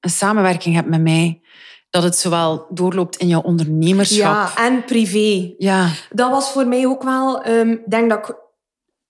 [0.00, 1.42] een samenwerking hebt met mij,
[1.90, 4.18] dat het zowel doorloopt in jouw ondernemerschap.
[4.18, 5.54] ja, en privé.
[5.58, 7.46] Ja, Dat was voor mij ook wel...
[7.46, 8.42] Ik denk dat ik...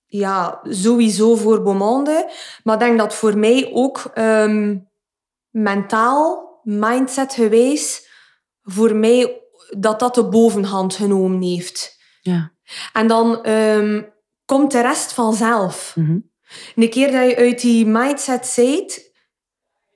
[0.07, 2.31] Ja, sowieso voor Beaumonde.
[2.63, 4.77] Maar denk dat voor mij ook ehm,
[5.51, 8.09] mentaal, mindset geweest,
[8.63, 9.43] voor mij
[9.79, 11.99] dat dat de bovenhand genomen heeft.
[12.21, 12.53] ja.
[12.93, 14.03] En dan ehm,
[14.45, 15.93] komt de rest vanzelf.
[15.97, 16.19] Mhm.
[16.75, 19.13] Een keer dat je uit die mindset zit,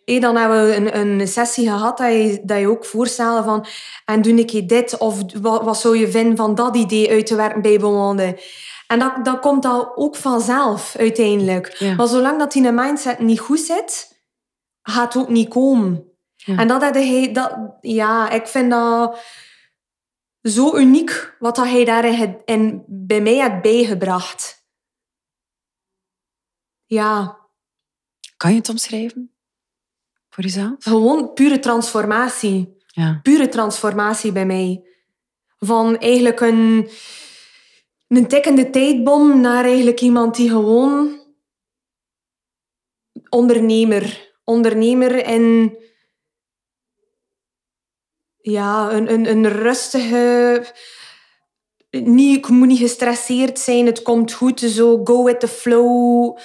[0.05, 3.67] hé, dan hebben we een, een sessie gehad dat je, dat je ook voorstelde van
[4.05, 7.37] en doe ik dit of wat, wat zou je vinden van dat idee uit te
[7.37, 8.41] werken bij Beaumonde.
[8.87, 11.75] En dat, dat komt dan ook vanzelf uiteindelijk.
[11.79, 11.95] Ja.
[11.95, 14.23] Maar zolang dat die in mindset niet goed zit,
[14.83, 16.05] gaat het ook niet komen.
[16.37, 16.57] Ja.
[16.57, 19.19] En dat hij, dat, ja, ik vind dat
[20.49, 24.67] zo uniek wat dat hij daarin het- in, bij mij had bijgebracht.
[26.85, 27.37] Ja,
[28.37, 29.33] Kan je het omschrijven?
[30.29, 30.75] Voor jezelf?
[30.79, 32.77] gewoon pure transformatie.
[32.87, 33.21] Ja.
[33.23, 34.83] Pure transformatie bij mij.
[35.59, 36.89] Van eigenlijk een,
[38.07, 41.21] een tikkende tijdbom naar eigenlijk iemand die gewoon
[43.29, 44.27] ondernemer.
[44.45, 45.77] Ondernemer en
[48.51, 50.65] ja, een, een, een rustige.
[51.91, 56.39] Niet, ik moet niet gestresseerd zijn, het komt goed, zo go with the flow.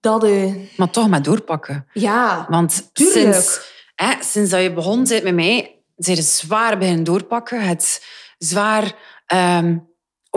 [0.00, 1.86] Dat, eh, Maar toch maar doorpakken.
[1.92, 3.18] ja, Want Tuurlijk.
[3.34, 3.60] sinds,
[3.94, 7.60] hè, sinds dat je begon bent met mij, zijn je zwaar beginnen doorpakken.
[7.60, 8.04] Het
[8.38, 8.94] zwaar
[9.26, 9.78] ehm,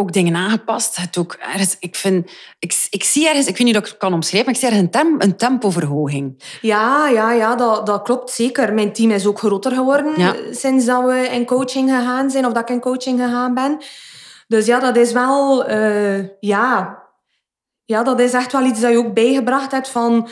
[0.02, 0.95] ook dingen aangepast.
[0.95, 3.97] Het ook ergens, ik, vind, ik, ik zie ergens, ik weet niet of ik het
[3.97, 6.43] kan omschrijven, maar ik zie ergens een, tem, een tempoverhoging.
[6.62, 8.74] Ja, ja, ja dat, dat klopt zeker.
[8.74, 10.36] Mijn team is ook groter geworden Ja.
[10.52, 13.78] sinds dat we in coaching gegaan zijn, of dat ik in coaching gegaan ben.
[14.47, 16.99] Dus ja, dat is wel, eh, ja,
[17.86, 20.30] ja, dat is echt wel iets dat je ook bijgebracht hebt van.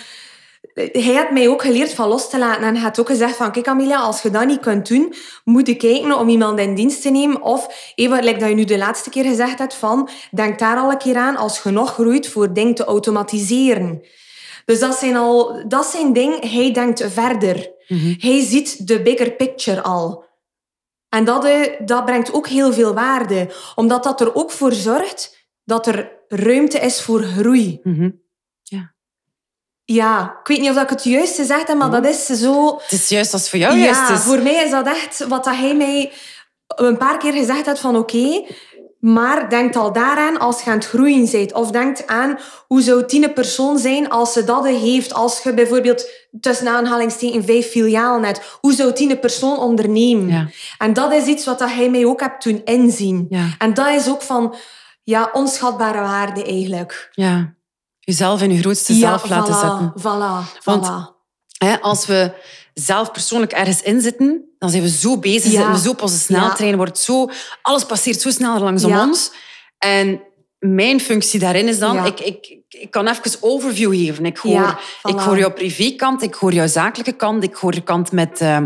[0.91, 3.51] Hij had mij ook geleerd van los te laten en hij had ook gezegd van
[3.51, 5.13] kijk Amelia, als je dat niet kunt doen,
[5.43, 8.63] moet je kijken om iemand in dienst te nemen of even, like dat je nu
[8.63, 11.93] de laatste keer gezegd hebt van denk daar al een keer aan als je nog
[11.93, 14.03] groeit voor dingen te automatiseren.
[14.65, 17.71] Dus dat zijn al, dat zijn dingen, hij denkt verder.
[18.17, 20.25] Hij ziet de bigger picture al.
[21.09, 25.47] En dat, eh, dat brengt ook heel veel waarde, omdat dat er ook voor zorgt
[25.63, 27.79] dat er ruimte is voor groei.
[27.83, 28.09] Mhm.
[29.91, 32.75] Ja, ik weet niet of ik het juist gezegd heb, maar dat is zo...
[32.81, 34.19] Het is juist als voor jou ja, juist is.
[34.19, 36.11] voor mij is dat echt wat dat hij mij
[36.67, 38.45] een paar keer gezegd heeft van oké,
[38.99, 41.53] Maar denk al daaraan als je aan het groeien bent.
[41.53, 45.13] Of denk aan hoe zou tien persoon zijn als ze dat heeft.
[45.13, 46.09] Als je bijvoorbeeld
[46.39, 48.57] tussen aanhalingstekens vijf filialen hebt.
[48.61, 50.27] Hoe zou tien persoon ondernemen?
[50.27, 50.47] Ja.
[50.77, 53.25] En dat is iets wat hij mij ook hebt toen inzien.
[53.29, 53.45] Ja.
[53.57, 54.55] En dat is ook van
[55.03, 57.09] ja, onschatbare waarde eigenlijk.
[57.11, 57.57] Ja.
[58.09, 59.93] Jezelf in je grootste Ja, zelf laten voilà, zetten.
[59.99, 61.17] Voilà, Want- voilà.
[61.57, 62.31] Hè, als we
[62.73, 65.57] zelf persoonlijk ergens inzitten, dan zijn we zo bezig, Ja.
[65.57, 67.29] zitten we zo op onze sneltrein, wordt zo,
[67.61, 69.07] alles passeert zo snel langs om Ja.
[69.07, 69.31] ons.
[69.77, 70.21] En
[70.59, 74.25] mijn functie daarin is dan, ik, ik, ik kan even overview geven.
[74.25, 78.11] Ik hoor, ik hoor jouw privékant, ik hoor jouw zakelijke kant, ik hoor de kant
[78.11, 78.57] met, eh,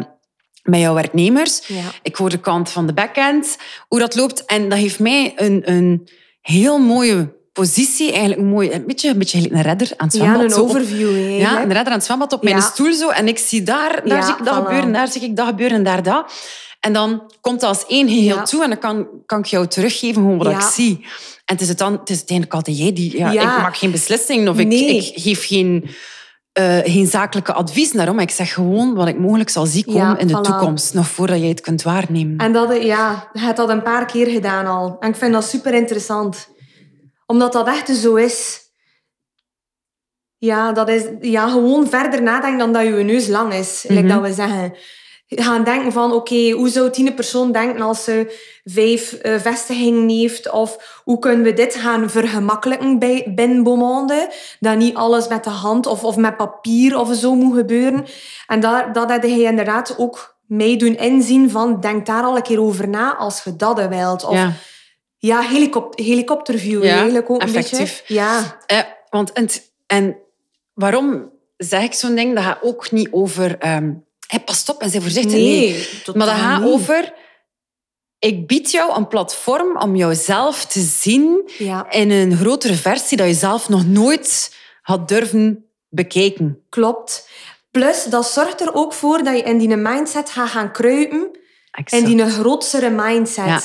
[0.63, 1.67] met jouw werknemers.
[1.67, 1.83] Ja.
[2.01, 4.45] Ik hoor de kant van de backend, hoe dat loopt.
[4.45, 6.07] En dat geeft mij een, een
[6.41, 10.39] heel mooie positie, eigenlijk een, mooie, een, beetje, een beetje een redder aan het zwembad.
[10.39, 13.09] Ja, een op- overview ja, een redder aan het zwembad op mijn stoel zo.
[13.09, 14.63] En ik zie daar, daar Ja, zie ik dat voilà.
[14.63, 16.31] gebeuren, daar zie ik dat gebeuren en daar dat.
[16.79, 18.43] En dan komt dat als één geheel Ja.
[18.43, 20.99] toe en dan kan, kan ik jou teruggeven gewoon wat ik zie.
[21.45, 23.17] En het is, het dan, het is uiteindelijk altijd jij die...
[23.17, 23.31] Ja.
[23.31, 24.95] Ik maak geen beslissingen of ik, Nee.
[24.97, 25.89] ik geef geen,
[26.53, 28.19] eh, geen zakelijke advies daarom.
[28.19, 30.41] Ik zeg gewoon wat ik mogelijk zal zien komen Ja, in de voilà.
[30.41, 32.37] toekomst, nog voordat jij het kunt waarnemen.
[32.37, 34.95] En dat, ja, je hebt dat een paar keer gedaan al.
[34.99, 36.47] En ik vind dat super interessant.
[37.25, 38.61] Omdat dat echt zo is.
[40.37, 43.85] Ja, dat is ja, gewoon verder nadenken dan dat je neus lang is.
[43.87, 44.07] like Mhm.
[44.07, 44.73] dat we zeggen.
[45.27, 50.51] Gaan denken van, oké, hoe zou tien persoon denken als ze vijf eh, vestigingen heeft?
[50.51, 54.29] Of hoe kunnen we dit gaan vergemakkelijken bij, binnen Beaumonde?
[54.59, 58.05] Dat niet alles met de hand of, of met papier of zo moet gebeuren.
[58.47, 62.41] En dat, dat had hij inderdaad ook mij doen inzien van, denk daar al een
[62.41, 64.23] keer over na als je dat wilt.
[64.25, 64.53] Of ja,
[65.27, 65.41] ja.
[65.41, 67.79] helikop helikopterview Ja, eigenlijk ook effectief.
[67.97, 68.13] beetje.
[68.13, 69.47] Ja, Eh, want en,
[69.87, 70.17] en
[70.73, 72.35] waarom zeg ik zo'n ding?
[72.35, 73.57] Dat gaat ook niet over...
[73.57, 73.91] ehm
[74.27, 75.33] hey, pas op en zijn voorzichtig.
[75.33, 75.87] nee.
[76.13, 76.71] Maar dat gaat niet.
[76.71, 77.13] over...
[78.19, 83.27] Ik bied jou een platform om jouzelf te zien Ja, in een grotere versie dat
[83.27, 86.63] je zelf nog nooit had durven bekijken.
[86.69, 87.29] klopt.
[87.71, 91.31] Plus, dat zorgt er ook voor dat je in die mindset gaat gaan kruipen.
[91.71, 92.03] Exact.
[92.03, 93.45] En die grotere mindset.
[93.45, 93.61] Ja.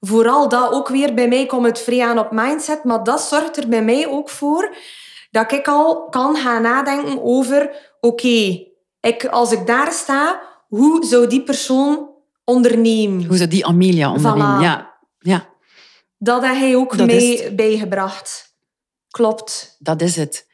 [0.00, 2.84] Vooral dat ook weer bij mij komt het vrij aan op mindset.
[2.84, 4.76] Maar dat zorgt er bij mij ook voor
[5.30, 7.86] dat ik al kan gaan nadenken over...
[8.00, 8.66] Oké,
[9.00, 12.10] ik, als ik daar sta, hoe zou die persoon
[12.44, 13.24] ondernemen?
[13.26, 14.58] Hoe zou die Amelia ondernemen?
[14.58, 14.62] Voilà.
[14.62, 15.48] Ja, ja,
[16.18, 18.56] Dat heb hij ook Dat mee bijgebracht.
[19.10, 19.76] Klopt.
[19.78, 20.46] dat is het.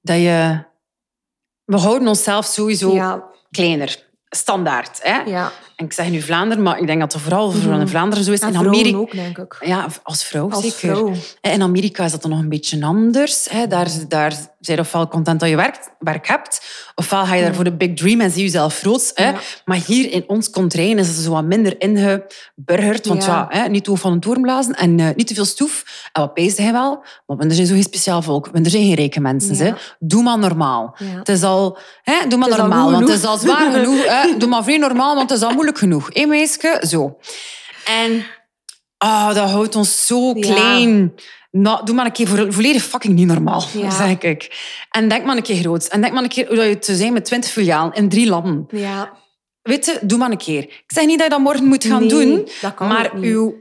[0.00, 0.64] Dat je...
[1.64, 4.12] We houden onszelf sowieso Ja, kleiner.
[4.34, 4.98] Standaard.
[5.02, 5.20] Hè?
[5.20, 5.52] ja.
[5.76, 8.32] En ik zeg nu Vlaanderen, maar ik denk dat het vooral voor in Vlaanderen zo
[8.32, 8.40] is.
[8.40, 9.56] En in Amerika, ook, denk ik.
[9.60, 10.78] Ja, als vrouw Als zeker.
[10.78, 11.12] vrouw.
[11.40, 13.48] In Amerika is dat dan nog een beetje anders.
[13.50, 13.66] Hè.
[13.66, 14.32] Daar, daar
[14.64, 16.60] zijn je ofwel content dat je werkt, werk hebt,
[16.94, 19.10] ofwel ga je daar voor de big dream en zie je jezelf groot.
[19.14, 19.28] Hè.
[19.28, 19.34] Ja.
[19.64, 23.06] Maar hier in ons contrain is het zo wat minder ingeburgerd.
[23.06, 23.60] Want ja, Ja.
[23.60, 25.84] hè, niet te hoog van een toren blazen en eh, niet te veel stoef.
[26.12, 27.04] En wat peesde hij wel?
[27.26, 28.46] Maar er zijn zo geen speciaal volk.
[28.52, 29.56] Er zijn geen rijke mensen.
[29.56, 29.64] Ja.
[29.64, 29.72] Hè.
[29.98, 30.96] Doe maar normaal.
[31.04, 31.78] Het is al...
[32.02, 34.04] Hè, doe maar Het normaal, want het is al zwaar genoeg.
[34.06, 34.36] Hè.
[34.36, 36.08] Doe maar vrij normaal, want het is al moeilijk genoeg.
[36.12, 36.82] Hé, meisje?
[36.88, 37.16] Zo.
[37.84, 38.24] En
[39.04, 40.40] ah, dat houdt ons zo Ja.
[40.54, 41.14] klein.
[41.50, 43.90] Nou, doe maar een keer vo- volledig fucking niet normaal, Ja.
[43.90, 44.56] zeg ik.
[44.90, 45.86] En denk maar een keer groot.
[45.86, 48.26] En denk maar een keer hoe dat je te zijn met 20 filialen in drie
[48.28, 48.66] landen.
[48.70, 49.12] Ja.
[49.62, 50.62] Weet je, doe maar een keer.
[50.62, 52.48] Ik zeg niet dat je dat morgen moet gaan Nee, doen,
[52.78, 53.54] maar uw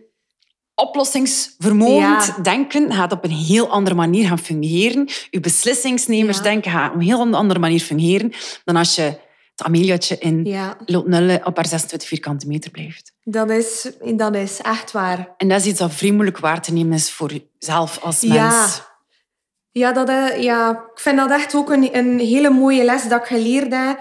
[0.76, 2.36] oplossingsvermogen Ja.
[2.41, 5.10] denken gaat op een heel andere manier gaan fungeren.
[5.32, 8.32] Uw beslissingsnemersdenken gaat op een heel andere manier fungeren
[8.64, 9.14] dan als je
[9.56, 10.78] het Ameliatje in Ja,
[11.43, 13.14] op haar 26 vierkante meter blijft.
[13.24, 15.34] dat is, dat is echt waar.
[15.38, 18.49] En dat is iets dat vrij moeilijk waar te nemen is voor jezelf als Ja.
[18.49, 18.82] mens.
[19.72, 23.20] Ja, dat, eh, ja, ik vind dat echt ook een, een hele mooie les dat
[23.22, 23.99] ik geleerd heb.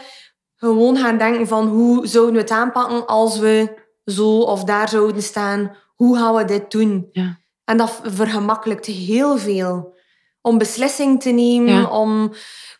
[0.57, 5.22] Gewoon gaan denken van hoe zouden we het aanpakken als we zo of daar zouden
[5.22, 5.76] staan.
[5.94, 7.09] Hoe gaan we dit doen?
[7.12, 7.38] Ja.
[7.64, 9.94] En dat vergemakkelijkt heel veel.
[10.43, 11.84] Om beslissingen te nemen, Ja.
[11.88, 12.32] om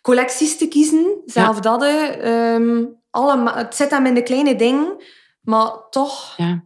[0.03, 1.23] collecties te kiezen.
[1.27, 1.83] Zelf dat.
[1.83, 4.97] eh, ehm, het zit hem in de kleine dingen,
[5.43, 6.35] maar toch...
[6.37, 6.65] Ja.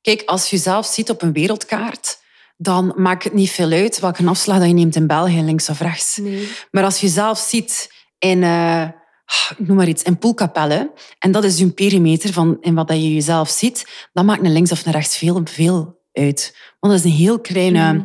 [0.00, 2.18] Kijk, als je jezelf ziet op een wereldkaart,
[2.56, 5.80] dan maakt het niet veel uit welke afslag dat je neemt in België, links of
[5.80, 6.16] rechts.
[6.16, 6.48] Nee.
[6.70, 8.82] Maar als je jezelf ziet in, eh,
[9.58, 12.96] ik noem maar iets, in Poelkapelle, en dat is je perimeter van in wat dat
[12.96, 16.56] je jezelf ziet, dan maakt een links of een rechts veel, veel uit.
[16.80, 18.04] Want dat is een heel kleine, Mhm.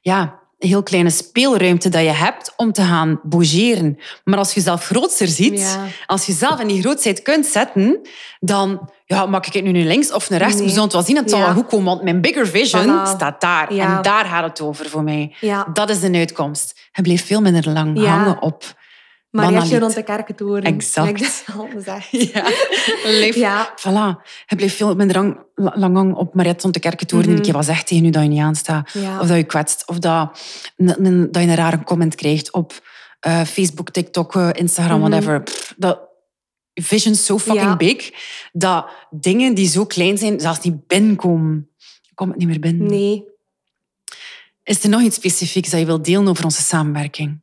[0.00, 3.98] ja, een heel kleine speelruimte dat je hebt om te gaan bougeren.
[4.24, 5.84] Maar als je jezelf grootser ziet, Ja.
[6.06, 7.98] als je zelf in die grootheid kunt zetten,
[8.40, 10.54] dan ja, maak ik het nu naar links of naar rechts.
[10.54, 10.62] Nee.
[10.64, 11.44] We zullen het wel zien, het zal Ja.
[11.44, 13.08] wel goed komen, want mijn bigger vision Voilà.
[13.08, 13.74] staat daar.
[13.74, 13.96] Ja.
[13.96, 15.34] En daar gaat het over voor mij.
[15.40, 15.66] Ja.
[15.72, 16.88] Dat is de uitkomst.
[16.92, 18.64] Je bleef veel minder lang hangen op
[19.30, 20.62] Marietje rond de kerkentoren.
[20.62, 21.44] Exact.
[21.46, 22.10] Dat gezegd.
[22.32, 22.44] Ja,
[23.04, 23.34] leef.
[23.34, 23.74] Ja.
[23.80, 24.22] Voilà.
[24.46, 25.16] Je bleef veel minder
[25.54, 27.28] lang, lang op Mariette rond de kerkentoren.
[27.30, 27.36] Mhm.
[27.36, 28.90] En ik was echt tegen u dat je niet aanstaat.
[28.92, 29.20] Ja.
[29.20, 29.86] Of dat je kwetst.
[29.86, 30.40] Of dat,
[30.76, 30.96] dat
[31.42, 32.88] je een rare comment krijgt op
[33.20, 35.08] eh, Facebook, TikTok, eh, Instagram, Mhm.
[35.10, 35.42] whatever.
[35.42, 36.00] Pff, dat
[36.74, 37.76] vision is so fucking Ja.
[37.76, 38.10] big.
[38.52, 41.68] Dat dingen die zo klein zijn, zelfs niet binnenkomen.
[42.14, 42.86] Komt het niet meer binnen.
[42.86, 43.24] Nee.
[44.62, 47.40] Is er nog iets specifieks dat je wilt delen over onze samenwerking?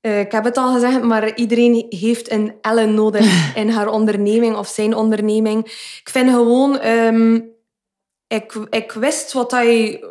[0.00, 4.56] Eh, ik heb het al gezegd, maar iedereen heeft een Ellen nodig in haar onderneming
[4.56, 5.64] of zijn onderneming.
[6.00, 7.40] Ik vind gewoon, ehm,
[8.26, 10.04] ik, ik wist wat hij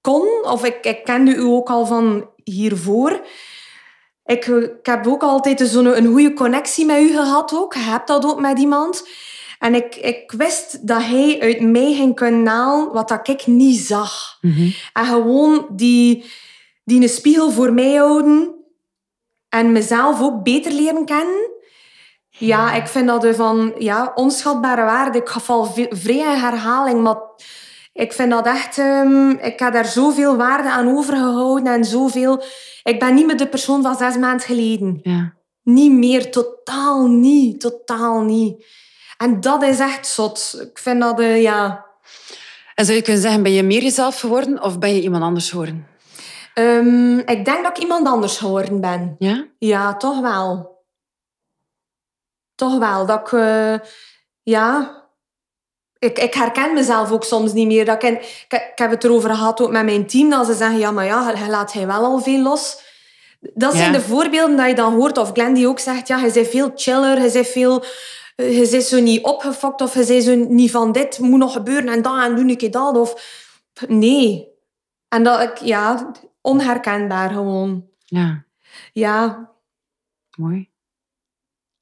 [0.00, 3.26] kon, of ik, ik kende u ook al van hiervoor.
[4.24, 7.74] Ik, ik heb ook altijd zo'n een goede connectie met u gehad ook.
[7.74, 9.08] Je hebt dat ook met iemand.
[9.58, 13.78] En ik, ik wist dat hij uit mij ging kunnen halen wat dat ik niet
[13.78, 14.38] zag.
[14.40, 14.70] Mhm.
[14.92, 16.24] En gewoon die,
[16.84, 18.61] die een spiegel voor mij houden
[19.52, 21.50] en mezelf ook beter leren kennen.
[22.28, 25.18] Ja, ik vind dat er van ja, onschatbare waarde.
[25.18, 27.16] Ik val v- vrij in herhaling, maar
[27.92, 28.78] ik vind dat echt...
[28.78, 32.42] ehm, ik heb daar zoveel waarde aan overgehouden en zoveel...
[32.82, 35.00] Ik ben niet meer de persoon van zes maanden geleden.
[35.02, 35.34] Ja.
[35.62, 37.60] Niet meer, totaal niet.
[37.60, 38.66] Totaal niet.
[39.16, 40.58] En dat is echt zot.
[40.70, 41.84] Ik vind dat, eh, ja...
[42.74, 45.50] En zou je kunnen zeggen, ben je meer jezelf geworden of ben je iemand anders
[45.50, 45.86] geworden?
[46.54, 49.16] Ehm, ik denk dat ik iemand anders geworden ben.
[49.18, 49.46] Ja?
[49.58, 50.70] Ja, toch wel.
[52.54, 53.06] Toch wel.
[53.06, 53.32] Dat ik...
[53.32, 53.74] eh,
[54.42, 55.00] ja...
[55.98, 57.84] Ik, ik herken mezelf ook soms niet meer.
[57.84, 58.10] Dat ik,
[58.48, 60.30] ik, ik heb het erover gehad ook met mijn team.
[60.30, 62.82] Dat ze zeggen, ja, maar ja, je laat hij wel al veel los.
[63.40, 63.98] Dat zijn Ja.
[63.98, 65.18] de voorbeelden dat je dan hoort.
[65.18, 67.20] Of Glenn die ook zegt, ja, je bent veel chiller.
[67.22, 67.84] Je bent veel...
[68.36, 69.80] eh, Je bent zo niet opgefokt.
[69.80, 72.72] Of je bent zo niet van, dit moet nog gebeuren en dat en doe ik
[72.72, 72.96] dat.
[72.96, 73.14] Of...
[73.88, 74.48] Nee.
[75.08, 75.56] En dat ik...
[75.58, 76.10] Ja,
[76.42, 77.86] onherkenbaar gewoon.
[78.04, 78.44] Ja,
[78.92, 79.50] Ja,
[80.36, 80.70] mooi.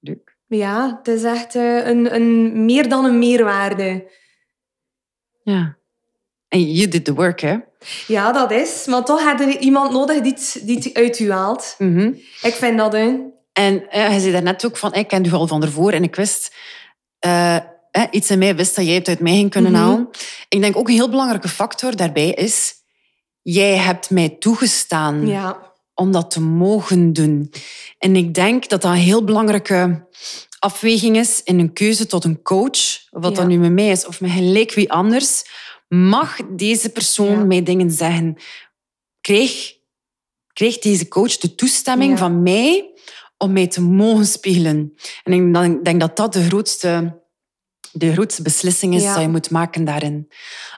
[0.01, 0.37] Leuk.
[0.47, 4.11] Ja, het is echt eh, een, een, meer dan een meerwaarde.
[5.43, 5.77] Ja.
[6.49, 7.57] En you did the work, hè?
[8.07, 8.87] Ja, dat is.
[8.87, 11.75] Maar toch had er iemand nodig die het, die het uit u haalt.
[11.79, 12.07] Mhm.
[12.43, 13.17] Ik vind dat, hè.
[13.53, 16.17] En eh, je zei daarnet ook van, ik ken u al van ervoor en ik
[16.17, 16.55] wist...
[17.19, 17.57] eh,
[18.11, 19.81] iets in mij wist dat jij het uit mij ging kunnen Mhm.
[19.81, 20.09] halen.
[20.49, 22.75] Ik denk ook een heel belangrijke factor daarbij is...
[23.53, 25.73] Jij hebt mij toegestaan Ja.
[25.95, 27.53] om dat te mogen doen.
[27.99, 30.09] En ik denk dat dat een heel belangrijke
[30.59, 32.79] afweging is in een keuze tot een coach.
[33.11, 33.21] Ja.
[33.31, 35.45] dat nu met mij is of met gelijk wie anders.
[35.89, 37.45] Mag deze persoon Ja.
[37.45, 38.37] mij dingen zeggen?
[39.21, 39.73] Kreeg,
[40.53, 42.91] kreeg deze coach de toestemming van mij
[43.37, 44.95] om mij te mogen spiegelen?
[45.25, 47.20] En ik denk dat dat de grootste,
[47.93, 49.13] de grootste beslissing is Ja.
[49.15, 50.29] dat je moet maken daarin.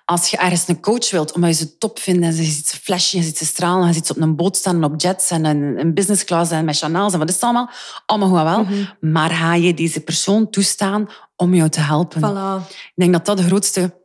[0.04, 2.76] Als je ergens een coach wilt, omdat je ze top vindt en je ziet ze
[2.76, 5.30] flashen, je ziet ze stralen, je ziet ze op een boot staan en op jets
[5.30, 7.70] en in, in business class en met Chanel's en wat is het allemaal?
[8.06, 8.62] Allemaal goed en wel.
[8.64, 9.12] Mhm.
[9.12, 12.20] Maar ga je deze persoon toestaan om jou te helpen?
[12.20, 12.70] Voilà.
[12.70, 14.00] Ik denk dat dat de grootste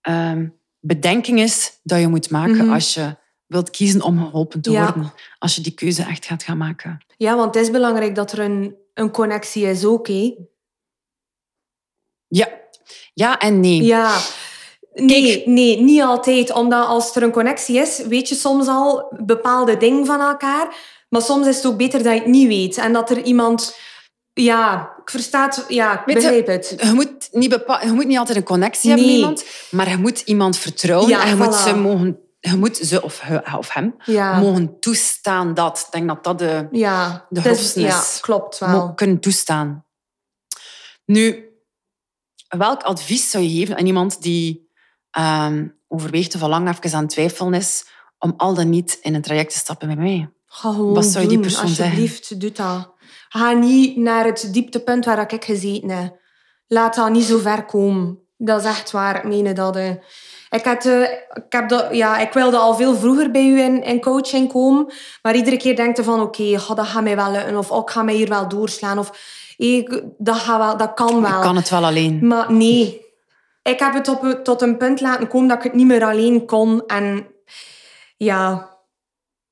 [0.00, 0.48] ehm,
[0.80, 2.72] bedenking is dat je moet maken Mhm.
[2.72, 4.84] als je wilt kiezen om geholpen te Ja.
[4.84, 5.12] worden.
[5.38, 7.04] Als je die keuze echt gaat gaan maken.
[7.16, 10.08] Ja, want het is belangrijk dat er een, een connectie is ook.
[12.30, 12.48] Ja,
[13.14, 13.82] ja en nee.
[13.82, 14.16] Ja.
[14.94, 16.52] Nee, nee, niet altijd.
[16.52, 20.74] Omdat als er een connectie is, weet je soms al bepaalde dingen van elkaar.
[21.08, 22.76] Maar soms is het ook beter dat je het niet weet.
[22.78, 23.76] En dat er iemand...
[24.32, 25.64] Ja, ik versta het.
[25.68, 26.74] Ja, ik begrijp het.
[26.82, 29.96] Je moet, niet bepa- je moet niet altijd een connectie hebben met iemand, maar je
[29.96, 33.72] moet iemand vertrouwen Ja, en je moet, ze mogen, je moet ze of, he- of
[33.74, 34.38] hem Ja.
[34.38, 35.78] mogen toestaan dat.
[35.86, 37.40] Ik denk dat dat de, Ja, de
[37.74, 38.18] ja, is.
[38.20, 38.92] klopt wel.
[38.94, 39.84] kunnen toestaan.
[41.04, 41.49] Nu,
[42.58, 44.68] welk advies zou je geven aan iemand die
[45.10, 47.84] ehm, overweegt of al lang even aan het twijfelen is
[48.18, 50.30] om al dan niet in een traject te stappen met mij?
[50.46, 52.92] Ga gewoon Wat zou je die doen, persoon alsjeblieft, doe dat.
[53.28, 56.18] Ga niet naar het dieptepunt waar ik gezeten heb.
[56.66, 58.18] Laat dat niet zo ver komen.
[58.36, 59.76] Dat is echt waar, ik meen dat.
[60.50, 63.82] Ik, had, eh, ik, heb dat, ja, ik wilde al veel vroeger bij u in,
[63.82, 64.92] in coaching komen,
[65.22, 67.78] maar iedere keer denk je van oké, goh, dat gaat mij wel lukken, of oh,
[67.78, 69.10] ik ga mij hier wel doorslaan, of
[69.68, 71.36] ik, dat, gaat wel, dat kan wel.
[71.36, 72.26] Ik kan het wel alleen.
[72.26, 73.08] Maar nee.
[73.62, 76.46] Ik heb het op, tot een punt laten komen dat ik het niet meer alleen
[76.46, 76.86] kon.
[76.86, 77.26] En
[78.16, 78.68] ja,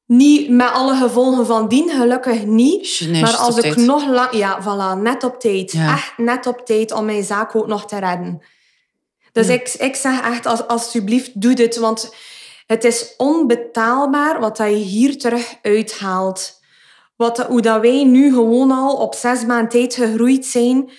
[0.07, 3.07] niet met alle gevolgen van dien, gelukkig niet.
[3.09, 3.77] Nee, maar als ik tijd.
[3.77, 4.33] nog lang...
[4.33, 5.73] Ja, voilà, net op tijd.
[5.73, 5.93] Ja.
[5.93, 8.43] Echt net op tijd om mijn zaak ook nog te redden.
[9.33, 9.53] Dus Ja.
[9.53, 11.77] ik, ik zeg echt, als, alsjeblieft, doe dit.
[11.77, 12.15] Want
[12.67, 16.58] het is onbetaalbaar wat je hier terug uithaalt.
[17.19, 20.91] Wat, hoe dat wij nu gewoon al op zes maanden tijd gegroeid zijn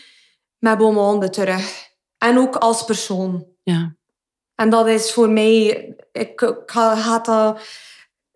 [0.57, 1.87] met Beaumonde terug.
[2.17, 3.45] En ook als persoon.
[3.63, 3.95] Ja.
[4.55, 5.67] En dat is voor mij...
[6.11, 7.61] Ik, ik ha- had dat...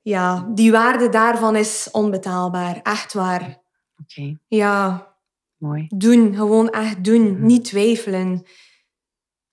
[0.01, 2.79] ja, die waarde daarvan is onbetaalbaar.
[2.83, 3.61] Echt waar.
[4.01, 5.07] Oké, Ja,
[5.57, 5.85] mooi.
[5.89, 6.35] doen.
[6.35, 7.45] Gewoon echt doen.
[7.45, 8.45] Niet twijfelen.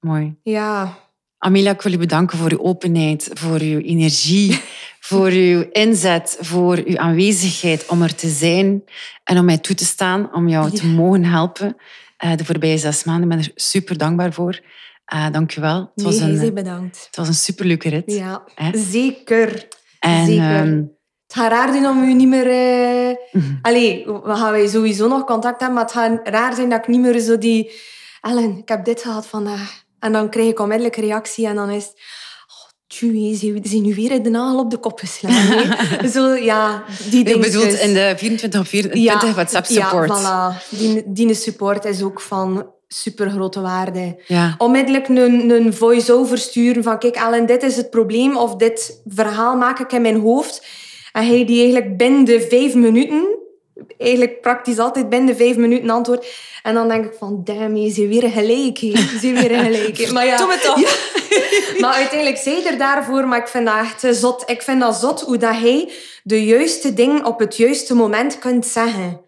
[0.01, 0.37] Mooi.
[0.43, 0.99] Ja.
[1.39, 4.61] Amelia, ik wil u bedanken voor uw openheid, voor uw energie,
[5.11, 8.83] voor uw inzet, voor uw aanwezigheid om er te zijn
[9.25, 11.77] en om mij toe te staan, om jou te mogen helpen
[12.17, 13.23] eh, de voorbije zes maanden.
[13.23, 14.61] Ik ben er super dankbaar voor.
[15.05, 15.91] Eh dank je wel.
[15.95, 17.05] Het was een, bent bedankt.
[17.07, 18.03] het was een superleuke rit.
[18.07, 18.79] Ja, Hè?
[18.79, 19.69] zeker.
[19.99, 20.45] En, zeker.
[20.45, 20.77] ehm,
[21.27, 22.47] Het gaat raar zijn om u niet meer...
[22.51, 23.55] eh, mhm.
[23.63, 26.89] Allee, we gaan wij sowieso nog contact hebben, maar het gaat raar zijn dat ik
[26.89, 27.71] niet meer zo die...
[28.21, 29.83] Ellen, ik heb dit gehad vandaag.
[29.99, 32.01] En dan krijg ik onmiddellijk reactie en dan is het...
[32.91, 36.09] Tjoe, ze ze zijn nu weer de nagel op de kop geslagen.
[36.15, 37.53] zo, ja, die Je dingetjes.
[37.53, 40.09] bedoelt in de 24 op 24 WhatsApp support.
[40.09, 40.69] Ja, voilà.
[40.79, 44.23] Die, die support is ook van super grote waarde.
[44.27, 44.55] Ja.
[44.59, 49.57] Onmiddellijk een, een voice-over sturen van kijk Ellen, dit is het probleem of dit verhaal
[49.57, 50.67] maak ik in mijn hoofd.
[51.13, 53.39] En hij die eigenlijk binnen de vijf minuten,
[53.99, 56.27] eigenlijk praktisch altijd binnen vijf minuten antwoordt.
[56.63, 58.79] En dan denk ik van, damn, je zit weer gelijk.
[58.79, 58.87] hè.
[58.87, 59.99] Je zit weer gelijk.
[59.99, 60.13] hè.
[60.13, 60.81] Maar ja, Doe het toch.
[60.81, 60.89] ja.
[61.81, 64.43] Maar uiteindelijk zei er daarvoor, maar ik vind dat echt eh, zot.
[64.47, 68.67] Ik vind dat zot hoe dat hij de juiste ding op het juiste moment kunt
[68.67, 69.21] zeggen.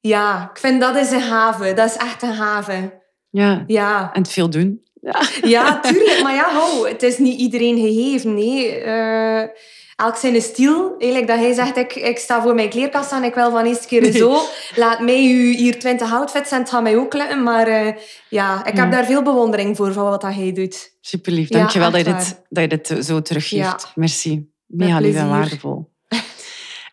[0.00, 1.72] Ja, ik vind dat is een gave.
[1.74, 3.00] Dat is echt een gave.
[3.30, 3.64] ja.
[3.66, 4.84] Ja, En het veel doen.
[5.00, 5.20] Ja.
[5.42, 6.22] ja tuurlijk.
[6.22, 8.34] Maar ja, hou, het is niet iedereen gegeven.
[8.34, 8.74] Nee.
[8.76, 9.48] Eh,
[9.96, 10.94] elk zijn stil.
[10.98, 13.86] Eigenlijk dat hij zegt, ik, ik sta voor mijn kleerkast en ik wil van eerste
[13.86, 14.38] keer zo.
[14.74, 17.42] Laat mij u hier 20 outfits en het gaat mij ook lukken.
[17.42, 17.94] Maar eh,
[18.28, 18.90] ja, ik heb Ja.
[18.90, 20.94] daar veel bewondering voor, van wat dat hij doet.
[21.00, 21.48] Super lief.
[21.48, 23.62] Ja, Dank je wel dat je, dit, dat je dit zo teruggeeft.
[23.82, 23.92] Ja.
[23.94, 24.50] Merci.
[24.66, 25.90] Mega lief en waardevol.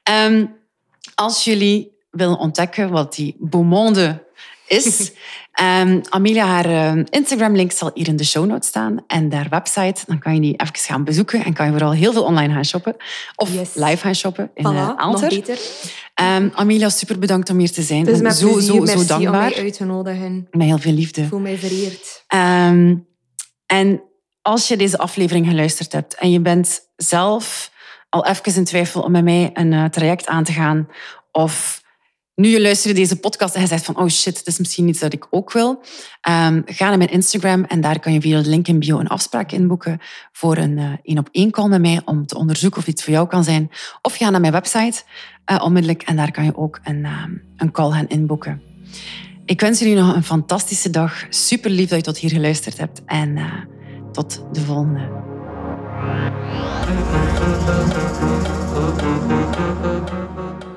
[0.04, 0.46] Ehm,
[1.16, 4.24] als jullie willen ontdekken wat die beaumonde
[4.68, 5.12] is,
[5.52, 9.04] ehm, Amelia, haar eh, Instagram-link zal hier in de show notes staan.
[9.08, 11.44] En haar website, dan kan je die even gaan bezoeken.
[11.46, 12.96] En kan je vooral heel veel online gaan shoppen.
[13.36, 13.74] Of Yes.
[13.74, 15.30] live gaan shoppen in Voilà, eh, nog Aalter.
[15.30, 15.58] beter.
[16.14, 18.04] Ehm, Amelia, super bedankt om hier te zijn.
[18.04, 19.50] Ben met zo, plezier, zo, zo merci om dankbaar.
[19.50, 20.48] mij uit te nodigen.
[20.52, 21.22] Met heel veel liefde.
[21.22, 22.24] Ik voel mij vereerd.
[22.28, 22.96] Ehm,
[23.66, 24.02] en
[24.42, 27.72] als je deze aflevering geluisterd hebt en je bent zelf
[28.10, 30.88] al even in twijfel om met mij een eh, traject aan te gaan,
[31.32, 31.83] of
[32.36, 35.00] nu je luistert deze podcast en je zegt van oh shit, dit is misschien iets
[35.00, 35.84] dat ik ook wil,
[36.22, 39.08] ehm, ga naar mijn Instagram en daar kan je via de link in bio een
[39.08, 40.00] afspraak inboeken
[40.32, 43.14] voor een eh, één op één call met mij om te onderzoeken of iets voor
[43.14, 43.70] jou kan zijn.
[44.02, 45.04] Of ga naar mijn website
[45.46, 48.62] eh, onmiddellijk en daar kan je ook een, ehm, een call gaan inboeken.
[49.46, 51.26] Ik wens jullie nog een fantastische dag.
[51.30, 53.02] Super lief dat je tot hier geluisterd hebt.
[53.06, 53.54] En eh,
[54.12, 55.22] tot de volgende.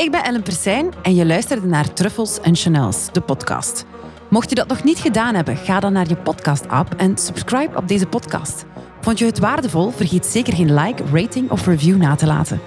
[0.07, 3.85] Ik ben Ellen Persijn en je luisterde naar Truffles en Chanels, de podcast.
[4.31, 7.89] Mocht je dat nog niet gedaan hebben, ga dan naar je podcast-app en subscribe op
[7.89, 8.65] deze podcast.
[9.01, 9.91] Vond je het waardevol?
[9.91, 12.61] Vergeet zeker geen like, rating of review na te laten.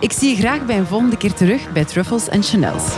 [0.00, 2.96] Ik zie je graag bij een volgende keer terug bij Truffles en Chanels.